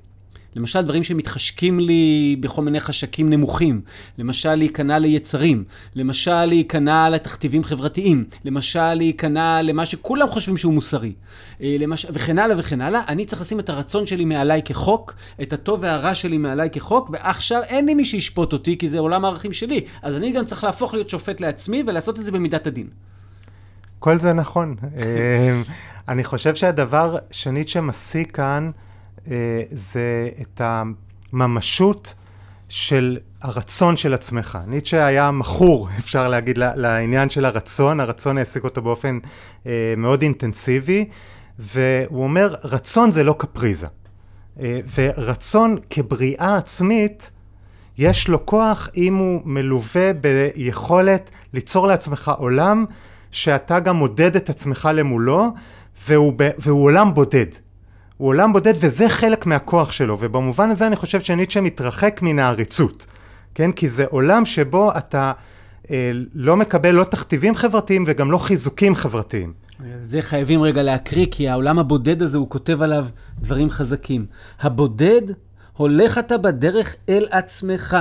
[0.58, 3.82] למשל, דברים שמתחשקים לי בכל מיני חשקים נמוכים.
[4.18, 5.64] למשל, להיכנע ליצרים.
[5.96, 8.26] למשל, להיכנע לתכתיבים חברתיים.
[8.46, 11.14] למשל, להיכנע למה שכולם חושבים שהוא מוסרי.
[11.62, 12.06] אה, למש...
[12.10, 13.02] וכן הלאה וכן הלאה.
[13.08, 17.62] אני צריך לשים את הרצון שלי מעליי כחוק, את הטוב והרע שלי מעליי כחוק, ועכשיו
[17.64, 19.82] אין לי מי שישפוט אותי, כי זה עולם הערכים שלי.
[20.02, 22.88] אז אני גם צריך להפוך להיות שופט לעצמי ולעשות את זה במידת הדין.
[24.00, 24.76] כל זה נכון.
[24.98, 25.62] אה,
[26.10, 28.72] אני חושב שהדבר שנית שמסיק כאן,
[29.72, 32.14] זה את הממשות
[32.70, 34.58] של הרצון של עצמך.
[34.68, 39.20] ניטשה היה מכור, אפשר להגיד, לעניין של הרצון, הרצון העסיק אותו באופן
[39.66, 41.06] אה, מאוד אינטנסיבי,
[41.60, 43.88] והוא אומר, רצון זה לא קפריזה.
[44.60, 47.32] אה, ורצון כבריאה עצמית,
[47.98, 52.86] יש לו כוח אם הוא מלווה ביכולת ליצור לעצמך עולם
[53.32, 55.48] שאתה גם מודד את עצמך למולו,
[56.08, 57.46] והוא, והוא עולם בודד.
[58.18, 63.06] הוא עולם בודד וזה חלק מהכוח שלו, ובמובן הזה אני חושב שניטשה מתרחק מן העריצות,
[63.56, 63.72] כן?
[63.72, 65.32] כי זה עולם שבו אתה
[65.92, 69.54] אה, לא מקבל לא תכתיבים חברתיים וגם לא חיזוקים חברתיים.
[70.06, 73.08] זה חייבים רגע להקריא, כי העולם הבודד הזה, הוא כותב עליו
[73.40, 74.26] דברים חזקים.
[74.60, 75.22] הבודד,
[75.74, 77.98] הולך אתה בדרך אל עצמך.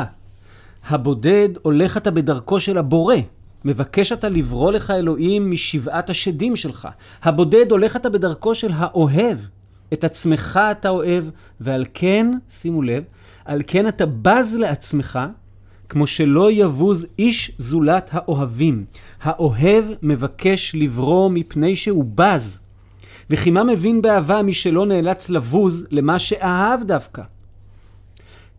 [0.89, 3.17] הבודד, הולך אתה בדרכו של הבורא.
[3.64, 6.89] מבקש אתה לברוא לך אלוהים משבעת השדים שלך.
[7.23, 9.39] הבודד, הולך אתה בדרכו של האוהב.
[9.93, 11.24] את עצמך אתה אוהב,
[11.61, 13.03] ועל כן, שימו לב,
[13.45, 15.18] על כן אתה בז לעצמך,
[15.89, 18.84] כמו שלא יבוז איש זולת האוהבים.
[19.22, 22.59] האוהב מבקש לברוא מפני שהוא בז.
[23.30, 27.22] וכי מה מבין באהבה מי שלא נאלץ לבוז למה שאהב דווקא?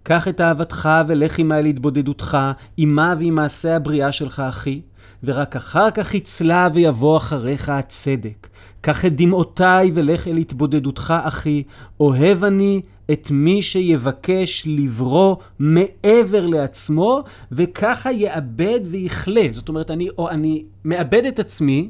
[0.04, 2.38] קח את אהבתך ולך עמה אל התבודדותך,
[2.78, 4.82] עמה ועם מעשה הבריאה שלך, אחי,
[5.24, 8.48] ורק אחר כך יצלה ויבוא אחריך הצדק.
[8.82, 11.64] קח את דמעותיי ולך אל התבודדותך, אחי,
[12.00, 19.48] אוהב אני את מי שיבקש לברוא מעבר לעצמו, וככה יאבד ויכלה.
[19.52, 21.90] זאת אומרת, אני, או אני מאבד את עצמי,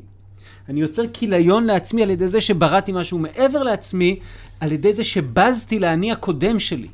[0.70, 4.20] אני יוצר כיליון לעצמי על ידי זה שבראתי משהו מעבר לעצמי,
[4.60, 6.88] על ידי זה שבזתי לאני הקודם שלי.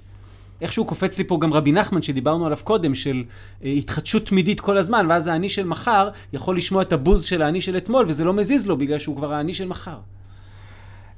[0.61, 3.23] איכשהו קופץ לי פה גם רבי נחמן, שדיברנו עליו קודם, של
[3.63, 7.61] אה, התחדשות תמידית כל הזמן, ואז האני של מחר יכול לשמוע את הבוז של האני
[7.61, 9.97] של אתמול, וזה לא מזיז לו, בגלל שהוא כבר האני של מחר.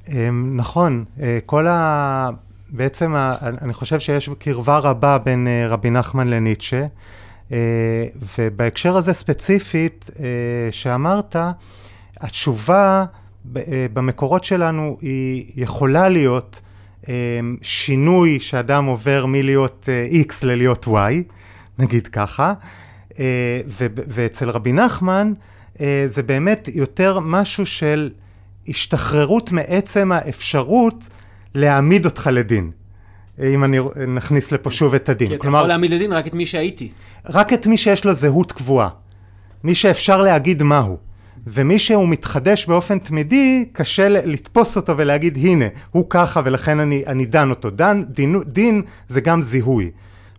[0.10, 2.30] אמ, נכון, אה, כל ה...
[2.70, 3.16] בעצם.
[3.42, 6.86] אני חושב שיש קרבה רבה בין אה, רבי נחמן לניטשה,
[8.38, 10.10] ובהקשר הזה ספציפית
[10.72, 11.36] שאמרת,
[12.18, 13.06] התשובה
[13.94, 16.62] במקורות שלנו היא יכולה להיות
[17.62, 21.34] שינוי שאדם עובר מלהיות אה, X ללהיות Y,
[21.80, 22.54] נגיד ככה,
[23.20, 25.34] אה, ואצל רבי נחמן
[25.82, 28.10] אה, זה באמת יותר משהו של
[28.68, 31.10] השתחררות מעצם האפשרות
[31.56, 32.72] להעמיד אותך לדין.
[33.44, 33.78] אם אני
[34.08, 35.28] נכניס לפה שוב את הדין.
[35.28, 36.92] כי אתה יכול להעמיד לדין רק את מי שהייתי.
[37.30, 38.90] רק את מי שיש לו זהות קבועה.
[39.64, 40.98] מי שאפשר להגיד מהו.
[41.48, 47.26] ומי שהוא מתחדש באופן תמידי, קשה לתפוס אותו ולהגיד, הנה, הוא ככה ולכן אני, אני
[47.26, 47.70] דן אותו.
[47.70, 49.92] דן, דין, דין זה גם זיהוי.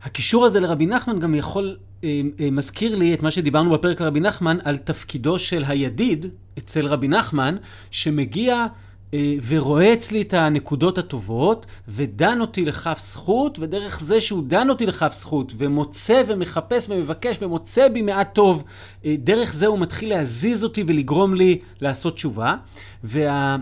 [0.03, 4.21] הקישור הזה לרבי נחמן גם יכול, אה, אה, מזכיר לי את מה שדיברנו בפרק לרבי
[4.21, 6.27] נחמן, על תפקידו של הידיד
[6.59, 7.57] אצל רבי נחמן,
[7.91, 8.67] שמגיע
[9.47, 15.13] ורואה אצלי את הנקודות הטובות, ודן אותי לכף זכות, ודרך זה שהוא דן אותי לכף
[15.13, 18.65] זכות, ומוצא ומחפש ומבקש ומוצא בי מעט טוב,
[19.05, 22.57] אה, דרך זה הוא מתחיל להזיז אותי ולגרום לי לעשות תשובה.
[23.05, 23.57] וה...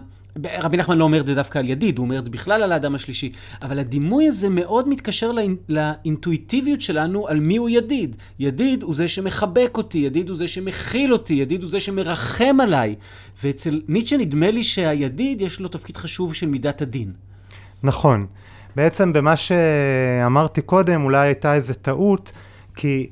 [0.63, 2.73] רבי נחמן לא אומר את זה דווקא על ידיד, הוא אומר את זה בכלל על
[2.73, 3.33] האדם השלישי.
[3.63, 5.57] אבל הדימוי הזה מאוד מתקשר לאינ...
[5.69, 8.17] לאינטואיטיביות שלנו על מי הוא ידיד.
[8.39, 12.95] ידיד הוא זה שמחבק אותי, ידיד הוא זה שמכיל אותי, ידיד הוא זה שמרחם עליי.
[13.45, 17.13] ואצל ניטשה נדמה לי שהידיד יש לו תפקיד חשוב של מידת הדין.
[17.83, 18.27] נכון.
[18.77, 22.33] בעצם במה שאמרתי קודם אולי הייתה איזו טעות,
[22.77, 23.09] כי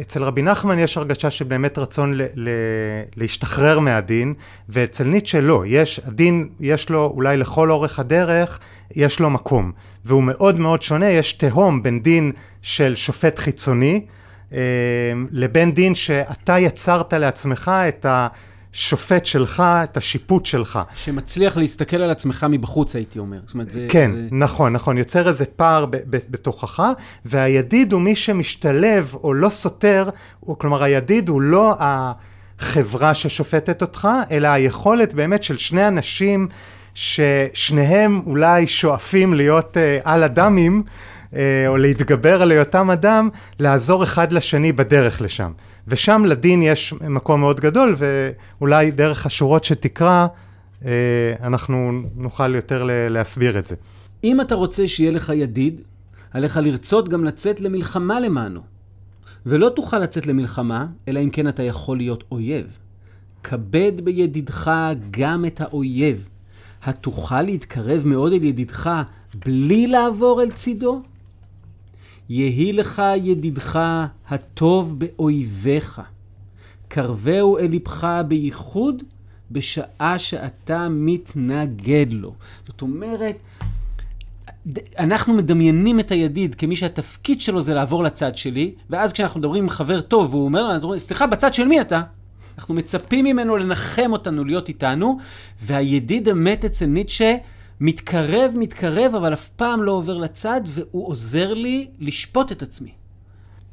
[0.00, 4.34] אצל רבי נחמן יש הרגשה שבאמת רצון ל- ל- להשתחרר מהדין,
[4.68, 8.58] ואצל ניטשה לא, יש, הדין יש לו אולי לכל אורך הדרך,
[8.96, 9.72] יש לו מקום,
[10.04, 14.04] והוא מאוד מאוד שונה, יש תהום בין דין של שופט חיצוני,
[14.52, 14.58] אה,
[15.30, 18.28] לבין דין שאתה יצרת לעצמך את ה...
[18.74, 20.78] השופט שלך, את השיפוט שלך.
[20.94, 23.38] שמצליח להסתכל על עצמך מבחוץ, הייתי אומר.
[23.46, 23.86] זאת אומרת, זה...
[23.88, 24.28] כן, זה...
[24.32, 24.98] נכון, נכון.
[24.98, 26.82] יוצר איזה פער ב- ב- בתוכך,
[27.24, 30.10] והידיד הוא מי שמשתלב או לא סותר,
[30.42, 36.48] או, כלומר, הידיד הוא לא החברה ששופטת אותך, אלא היכולת באמת של שני אנשים
[36.94, 40.82] ששניהם אולי שואפים להיות uh, על אדמים,
[41.30, 45.52] uh, או להתגבר על היותם אדם, לעזור אחד לשני בדרך לשם.
[45.88, 50.26] ושם לדין יש מקום מאוד גדול, ואולי דרך השורות שתקרא,
[50.84, 53.74] אה, אנחנו נוכל יותר להסביר את זה.
[54.24, 55.80] אם אתה רוצה שיהיה לך ידיד,
[56.30, 58.60] עליך לרצות גם לצאת למלחמה למענו.
[59.46, 62.66] ולא תוכל לצאת למלחמה, אלא אם כן אתה יכול להיות אויב.
[63.42, 64.70] כבד בידידך
[65.10, 66.28] גם את האויב.
[66.82, 68.90] התוכל להתקרב מאוד אל ידידך
[69.44, 71.02] בלי לעבור אל צידו?
[72.28, 73.80] יהי לך ידידך
[74.28, 76.00] הטוב באויביך.
[76.88, 79.02] קרבהו אל לבך בייחוד
[79.50, 82.34] בשעה שאתה מתנגד לו.
[82.66, 83.36] זאת אומרת,
[84.98, 89.70] אנחנו מדמיינים את הידיד כמי שהתפקיד שלו זה לעבור לצד שלי, ואז כשאנחנו מדברים עם
[89.70, 92.02] חבר טוב, והוא אומר לנו, סליחה, בצד של מי אתה?
[92.58, 95.18] אנחנו מצפים ממנו לנחם אותנו, להיות איתנו,
[95.62, 97.36] והידיד אמת אצל ניטשה
[97.80, 102.90] מתקרב, מתקרב, אבל אף פעם לא עובר לצד, והוא עוזר לי לשפוט את עצמי.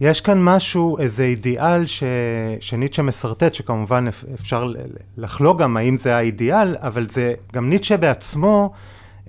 [0.02, 2.04] יש כאן משהו, איזה אידיאל ש...
[2.60, 4.74] שניטשה משרטט, שכמובן אפשר
[5.18, 8.72] לחלוק גם האם זה האידיאל, אבל זה גם ניטשה בעצמו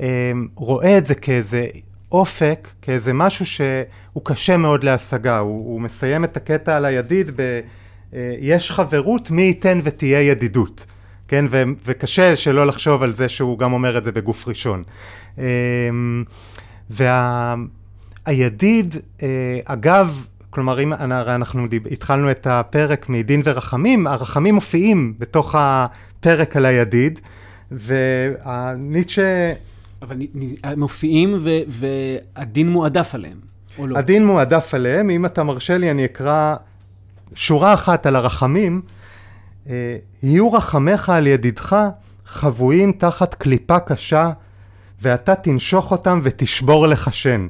[0.01, 1.67] אה, רואה את זה כאיזה
[2.13, 5.39] אופק, כאיזה משהו שהוא קשה מאוד להשגה.
[5.39, 7.61] הוא, הוא מסיים את הקטע על הידיד ב...
[8.15, 10.87] אה, יש חברות, מי ייתן ותהיה ידידות.
[11.33, 14.83] כן, ו- וקשה שלא לחשוב על זה שהוא גם אומר את זה בגוף ראשון.
[15.39, 15.45] אה,
[18.27, 19.29] והידיד, וה...
[19.65, 27.21] אגב, כלומר, אם אנחנו התחלנו את הפרק מדין ורחמים, הרחמים מופיעים בתוך הפרק על הידיד,
[27.71, 29.53] וניטשה...
[30.03, 30.17] אבל
[30.77, 33.39] מופיעים ו- והדין מועדף עליהם,
[33.79, 33.99] או לא?
[33.99, 36.57] הדין מועדף עליהם, אם אתה מרשה לי אני אקרא
[37.35, 38.83] שורה אחת על הרחמים.
[39.71, 41.77] אה, יהיו רחמך על ידידך
[42.27, 44.31] חבויים תחת קליפה קשה,
[45.03, 47.47] ואתה תנשוך אותם ותשבור לך שן.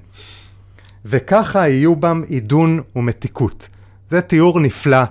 [1.04, 3.68] וככה יהיו בם עידון ומתיקות.
[4.10, 5.02] זה תיאור נפלא.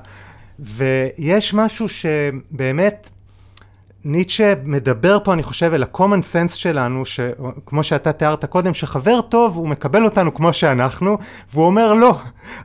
[0.60, 3.10] ויש משהו שבאמת
[4.06, 7.04] ניטשה מדבר פה, אני חושב, אל ה-common sense שלנו,
[7.66, 11.18] כמו שאתה תיארת קודם, שחבר טוב, הוא מקבל אותנו כמו שאנחנו,
[11.54, 12.20] והוא אומר, לא,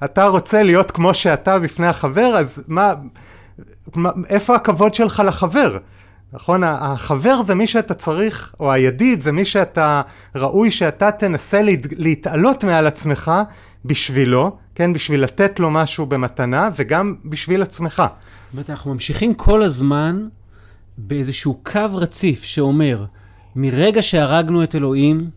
[0.05, 2.93] אתה רוצה להיות כמו שאתה בפני החבר, אז מה
[4.29, 5.79] איפה הכבוד שלך לחבר?
[6.33, 6.65] נכון?
[6.65, 10.03] החבר זה מי שאתה צריך, או הידיד זה מי שאתה
[10.35, 13.33] ראוי שאתה תנסה להת, להתעלות מעל עצמך
[13.85, 14.93] בשבילו, כן?
[14.93, 17.97] בשביל לתת לו משהו במתנה, וגם בשביל עצמך.
[17.97, 20.29] זאת אומרת, אנחנו ממשיכים כל הזמן
[20.99, 23.05] באיזשהו קו רציף שאומר,
[23.57, 25.31] מרגע שהרגנו את אלוהים,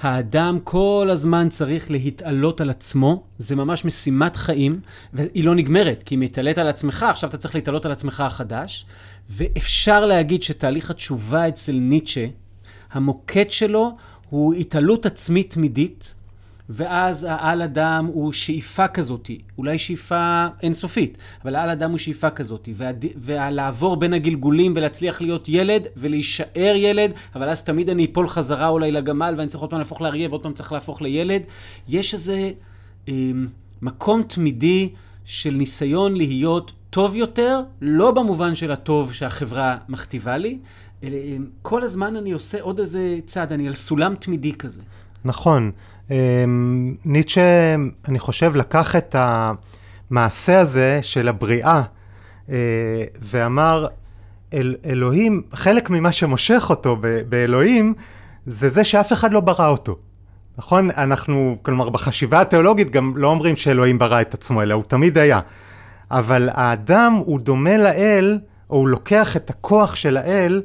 [0.00, 4.80] האדם כל הזמן צריך להתעלות על עצמו, זה ממש משימת חיים,
[5.12, 8.86] והיא לא נגמרת, כי אם התעלית על עצמך, עכשיו אתה צריך להתעלות על עצמך החדש,
[9.30, 12.26] ואפשר להגיד שתהליך התשובה אצל ניטשה,
[12.92, 13.96] המוקד שלו
[14.30, 16.14] הוא התעלות עצמית תמידית,
[16.72, 22.68] ואז העל אדם הוא שאיפה כזאת, אולי שאיפה אינסופית, אבל העל אדם הוא שאיפה כזאת,
[23.16, 28.92] ולעבור בין הגלגולים ולהצליח להיות ילד ולהישאר ילד, אבל אז תמיד אני אפול חזרה אולי
[28.92, 31.42] לגמל ואני צריך עוד פעם להפוך לאריה ועוד פעם צריך להפוך לילד.
[31.88, 32.50] יש איזה
[33.08, 33.30] אה,
[33.82, 34.88] מקום תמידי
[35.24, 40.58] של ניסיון להיות טוב יותר, לא במובן של הטוב שהחברה מכתיבה לי,
[41.02, 44.82] אלא אה, כל הזמן אני עושה עוד איזה צעד, אני על סולם תמידי כזה.
[45.24, 45.72] נכון.
[46.10, 47.74] אמ, ניטשה,
[48.08, 51.82] אני חושב, לקח את המעשה הזה של הבריאה
[52.50, 52.56] אה,
[53.22, 53.86] ואמר,
[54.54, 56.96] אל, אלוהים, חלק ממה שמושך אותו
[57.28, 57.94] באלוהים,
[58.46, 59.96] זה זה שאף אחד לא ברא אותו.
[60.58, 60.90] נכון?
[60.90, 65.40] אנחנו, כלומר, בחשיבה התיאולוגית גם לא אומרים שאלוהים ברא את עצמו, אלא הוא תמיד היה.
[66.10, 68.38] אבל האדם הוא דומה לאל,
[68.70, 70.62] או הוא לוקח את הכוח של האל,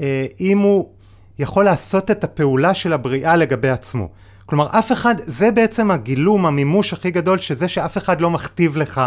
[0.00, 0.90] אה, אם הוא
[1.38, 4.08] יכול לעשות את הפעולה של הבריאה לגבי עצמו.
[4.48, 9.00] כלומר, אף אחד, זה בעצם הגילום, המימוש הכי גדול, שזה שאף אחד לא מכתיב לך,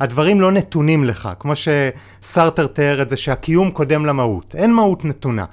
[0.00, 4.54] הדברים לא נתונים לך, כמו שסרטר תיאר את זה, שהקיום קודם למהות.
[4.58, 5.44] אין מהות נתונה.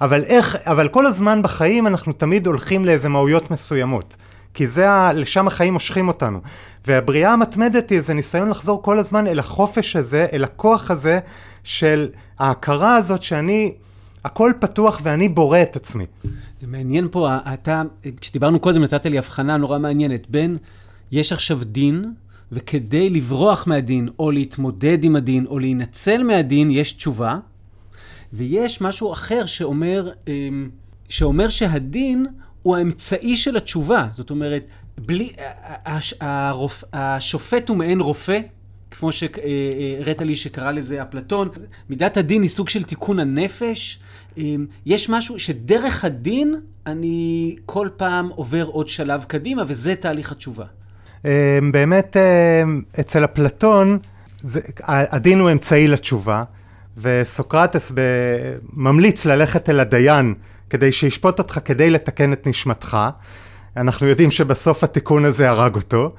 [0.00, 4.16] אבל איך, אבל כל הזמן בחיים אנחנו תמיד הולכים לאיזה מהויות מסוימות.
[4.54, 6.40] כי זה, ה, לשם החיים מושכים אותנו.
[6.86, 11.18] והבריאה המתמדת היא איזה ניסיון לחזור כל הזמן אל החופש הזה, אל הכוח הזה
[11.64, 13.72] של ההכרה הזאת שאני,
[14.24, 16.06] הכל פתוח ואני בורא את עצמי.
[16.60, 17.82] זה מעניין פה, אתה,
[18.20, 20.56] כשדיברנו קודם נתת לי הבחנה נורא מעניינת בין
[21.12, 22.12] יש עכשיו דין,
[22.52, 27.38] וכדי לברוח מהדין, או להתמודד עם הדין, או להינצל מהדין, יש תשובה,
[28.32, 30.70] ויש משהו אחר שאומר, אמ,
[31.08, 32.26] שאומר שהדין
[32.62, 34.08] הוא האמצעי של התשובה.
[34.16, 34.66] זאת אומרת,
[34.98, 35.32] בלי,
[36.20, 38.40] הרופ, השופט הוא מעין רופא,
[38.90, 41.48] כמו שהראית לי שקרא לזה אפלטון.
[41.90, 43.98] מידת הדין היא סוג של תיקון הנפש.
[44.38, 46.54] אמ, יש משהו שדרך הדין
[46.86, 50.64] אני כל פעם עובר עוד שלב קדימה, וזה תהליך התשובה.
[51.24, 51.30] אמ,
[51.72, 53.98] באמת, אמ, אצל אפלטון,
[54.88, 56.44] הדין הוא אמצעי לתשובה,
[56.98, 57.92] וסוקרטס
[58.72, 60.34] ממליץ ללכת אל הדיין
[60.70, 62.96] כדי שישפוט אותך כדי לתקן את נשמתך.
[63.76, 66.14] אנחנו יודעים שבסוף התיקון הזה הרג אותו.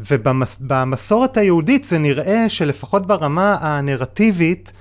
[0.00, 4.72] ובמסורת היהודית זה נראה שלפחות ברמה הנרטיבית,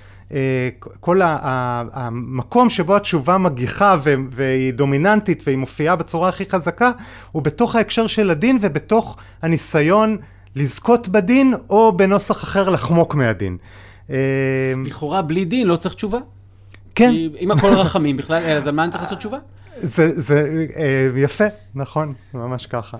[0.99, 3.95] כל המקום שבו התשובה מגיחה
[4.31, 6.91] והיא דומיננטית והיא מופיעה בצורה הכי חזקה,
[7.31, 10.17] הוא בתוך ההקשר של הדין ובתוך הניסיון
[10.55, 13.57] לזכות בדין, או בנוסח אחר לחמוק מהדין.
[14.09, 14.15] אה,
[14.85, 16.19] לכאורה בלי דין לא צריך תשובה.
[16.95, 17.13] כן.
[17.39, 19.37] אם הכל רחמים בכלל, אז על מה אני צריך לעשות תשובה?
[19.75, 21.43] זה, זה אה, יפה,
[21.75, 22.97] נכון, ממש ככה.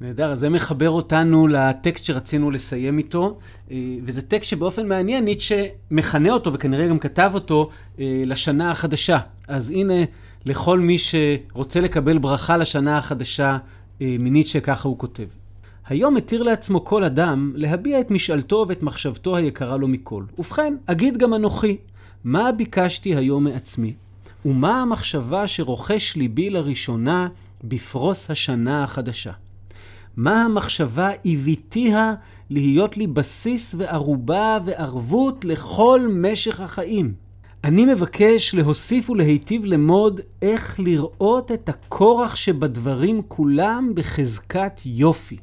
[0.00, 3.38] נהדר, אז זה מחבר אותנו לטקסט שרצינו לסיים איתו,
[3.70, 7.68] אה, וזה טקסט שבאופן מעניין ניטשה מכנה אותו, וכנראה גם כתב אותו,
[8.00, 9.18] אה, לשנה החדשה.
[9.48, 9.94] אז הנה,
[10.44, 13.58] לכל מי שרוצה לקבל ברכה לשנה החדשה
[14.02, 15.26] אה, מניטשה, ככה הוא כותב.
[15.86, 20.24] היום מתיר לעצמו כל אדם להביע את משאלתו ואת מחשבתו היקרה לו מכל.
[20.38, 21.76] ובכן, אגיד גם אנוכי,
[22.24, 23.94] מה ביקשתי היום מעצמי?
[24.44, 27.28] ומה המחשבה שרוכש ליבי לראשונה
[27.64, 29.32] בפרוס השנה החדשה?
[30.18, 32.14] מה המחשבה הביתיה
[32.50, 37.14] להיות לי בסיס וערובה וערבות לכל משך החיים?
[37.64, 45.36] אני מבקש להוסיף ולהיטיב למוד איך לראות את הכורח שבדברים כולם בחזקת יופי.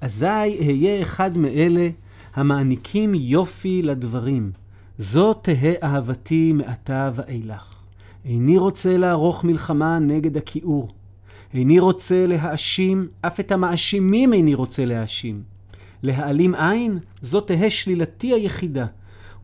[0.00, 1.88] אזי אהיה אחד מאלה
[2.34, 4.52] המעניקים יופי לדברים.
[4.98, 7.74] זו תהא אהבתי מעתה ואילך.
[8.24, 10.97] איני רוצה לערוך מלחמה נגד הכיעור.
[11.54, 15.42] איני רוצה להאשים, אף את המאשימים איני רוצה להאשים.
[16.02, 18.86] להעלים עין, זו תהא שלילתי היחידה.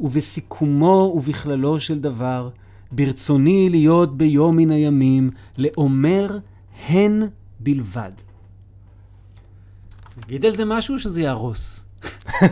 [0.01, 2.49] ובסיכומו ובכללו של דבר,
[2.93, 6.39] ברצוני להיות ביום מן הימים, לאומר
[6.89, 7.23] הן
[7.61, 8.11] בלבד.
[10.25, 11.81] נגיד על זה משהו שזה יהרוס.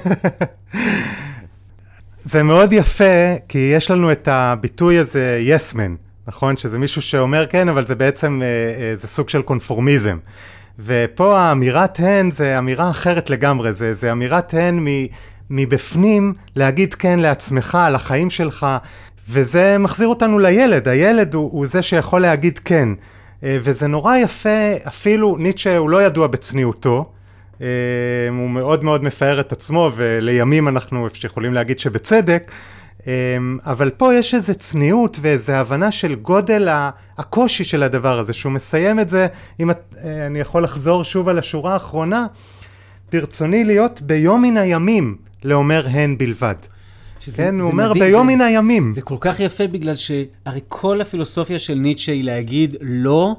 [2.25, 6.57] זה מאוד יפה, כי יש לנו את הביטוי הזה, yes man, נכון?
[6.57, 8.47] שזה מישהו שאומר כן, אבל זה בעצם, אה,
[8.83, 10.19] אה, זה סוג של קונפורמיזם.
[10.79, 14.85] ופה האמירת הן זה אמירה אחרת לגמרי, זה, זה אמירת הן
[15.51, 18.67] מבפנים להגיד כן לעצמך, לחיים שלך,
[19.29, 22.89] וזה מחזיר אותנו לילד, הילד הוא, הוא זה שיכול להגיד כן.
[23.45, 27.13] אה, וזה נורא יפה, אפילו ניטשה הוא לא ידוע בצניעותו,
[28.29, 32.51] הוא מאוד מאוד מפאר את עצמו, ולימים אנחנו יכולים להגיד שבצדק,
[33.67, 36.69] אבל פה יש איזו צניעות ואיזו הבנה של גודל
[37.19, 39.27] הקושי של הדבר הזה, שהוא מסיים את זה,
[39.61, 39.71] אם
[40.05, 42.27] אני יכול לחזור שוב על השורה האחרונה,
[43.13, 45.17] ברצוני להיות ביום מן הימים.
[45.45, 46.55] לאומר הן בלבד.
[47.21, 48.93] שזה, כן, הוא אומר מדהים, ביום זה, מן הימים.
[48.95, 53.37] זה כל כך יפה בגלל שהרי כל הפילוסופיה של ניטשה היא להגיד לא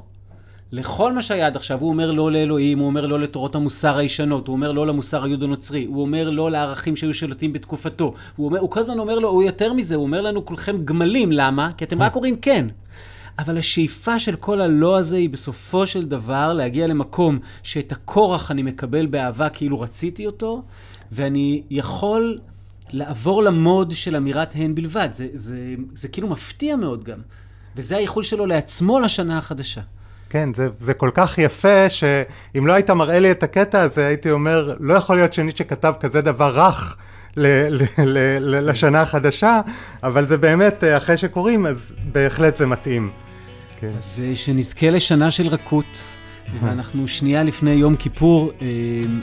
[0.74, 1.80] לכל מה שהיה עד עכשיו.
[1.80, 5.86] הוא אומר לא לאלוהים, הוא אומר לא לתורות המוסר הישנות, הוא אומר לא למוסר היהודו-נוצרי,
[5.86, 8.14] הוא אומר לא לערכים שהיו שולטים בתקופתו.
[8.36, 11.32] הוא, אומר, הוא כל הזמן אומר לו, הוא יותר מזה, הוא אומר לנו כולכם גמלים,
[11.32, 11.72] למה?
[11.78, 12.68] כי אתם רק אומרים כן.
[13.40, 18.64] אבל השאיפה של כל הלא הזה היא בסופו של דבר להגיע למקום שאת הכורח אני
[18.64, 20.64] מקבל באהבה כאילו רציתי אותו,
[21.12, 22.40] ואני יכול
[22.94, 25.10] לעבור למוד של אמירת הן בלבד.
[25.12, 27.20] זה, זה, זה כאילו מפתיע מאוד גם.
[27.76, 29.82] וזה האיחול שלו לעצמו לשנה החדשה.
[30.34, 34.32] כן, זה, זה כל כך יפה, שאם לא היית מראה לי את הקטע הזה, הייתי
[34.32, 36.98] אומר, לא יכול להיות שניטשה כתב כזה דבר רך
[37.38, 39.62] ל, ל, ל, ל, לשנה החדשה,
[40.04, 43.10] אבל זה באמת, אחרי שקוראים, אז בהחלט זה מתאים.
[43.80, 43.88] כן.
[43.88, 46.04] אז אה, שנזכה לשנה של רכות,
[46.60, 48.68] ואנחנו שנייה לפני יום כיפור, אה,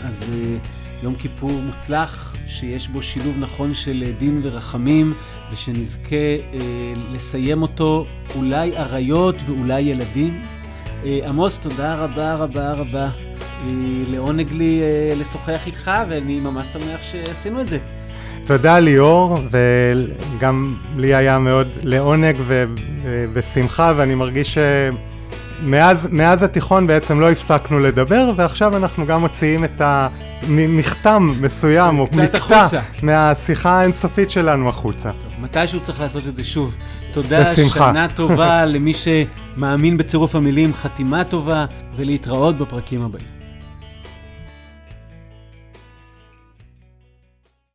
[0.08, 0.34] אז...
[0.34, 0.56] אה,
[1.02, 5.14] יום כיפור מוצלח, שיש בו שילוב נכון של דין ורחמים,
[5.52, 6.58] ושנזכה אה,
[7.12, 8.06] לסיים אותו
[8.36, 10.42] אולי אריות ואולי ילדים.
[11.04, 13.04] אה, עמוס, תודה רבה רבה רבה.
[13.04, 13.68] אה,
[14.08, 17.78] לעונג לי אה, לשוחח איתך, ואני ממש שמח שעשינו את זה.
[18.44, 24.58] תודה ליאור, וגם לי היה מאוד לעונג ובשמחה, ואני מרגיש ש...
[25.62, 32.06] מאז, מאז התיכון בעצם לא הפסקנו לדבר, ועכשיו אנחנו גם מוציאים את המכתם מסוים, או
[32.16, 32.66] מקטע
[33.02, 35.10] מהשיחה האינסופית שלנו החוצה.
[35.12, 36.74] טוב, מתישהו צריך לעשות את זה שוב.
[37.12, 37.90] תודה, בשמחה.
[37.90, 43.39] שנה טובה למי שמאמין בצירוף המילים, חתימה טובה, ולהתראות בפרקים הבאים.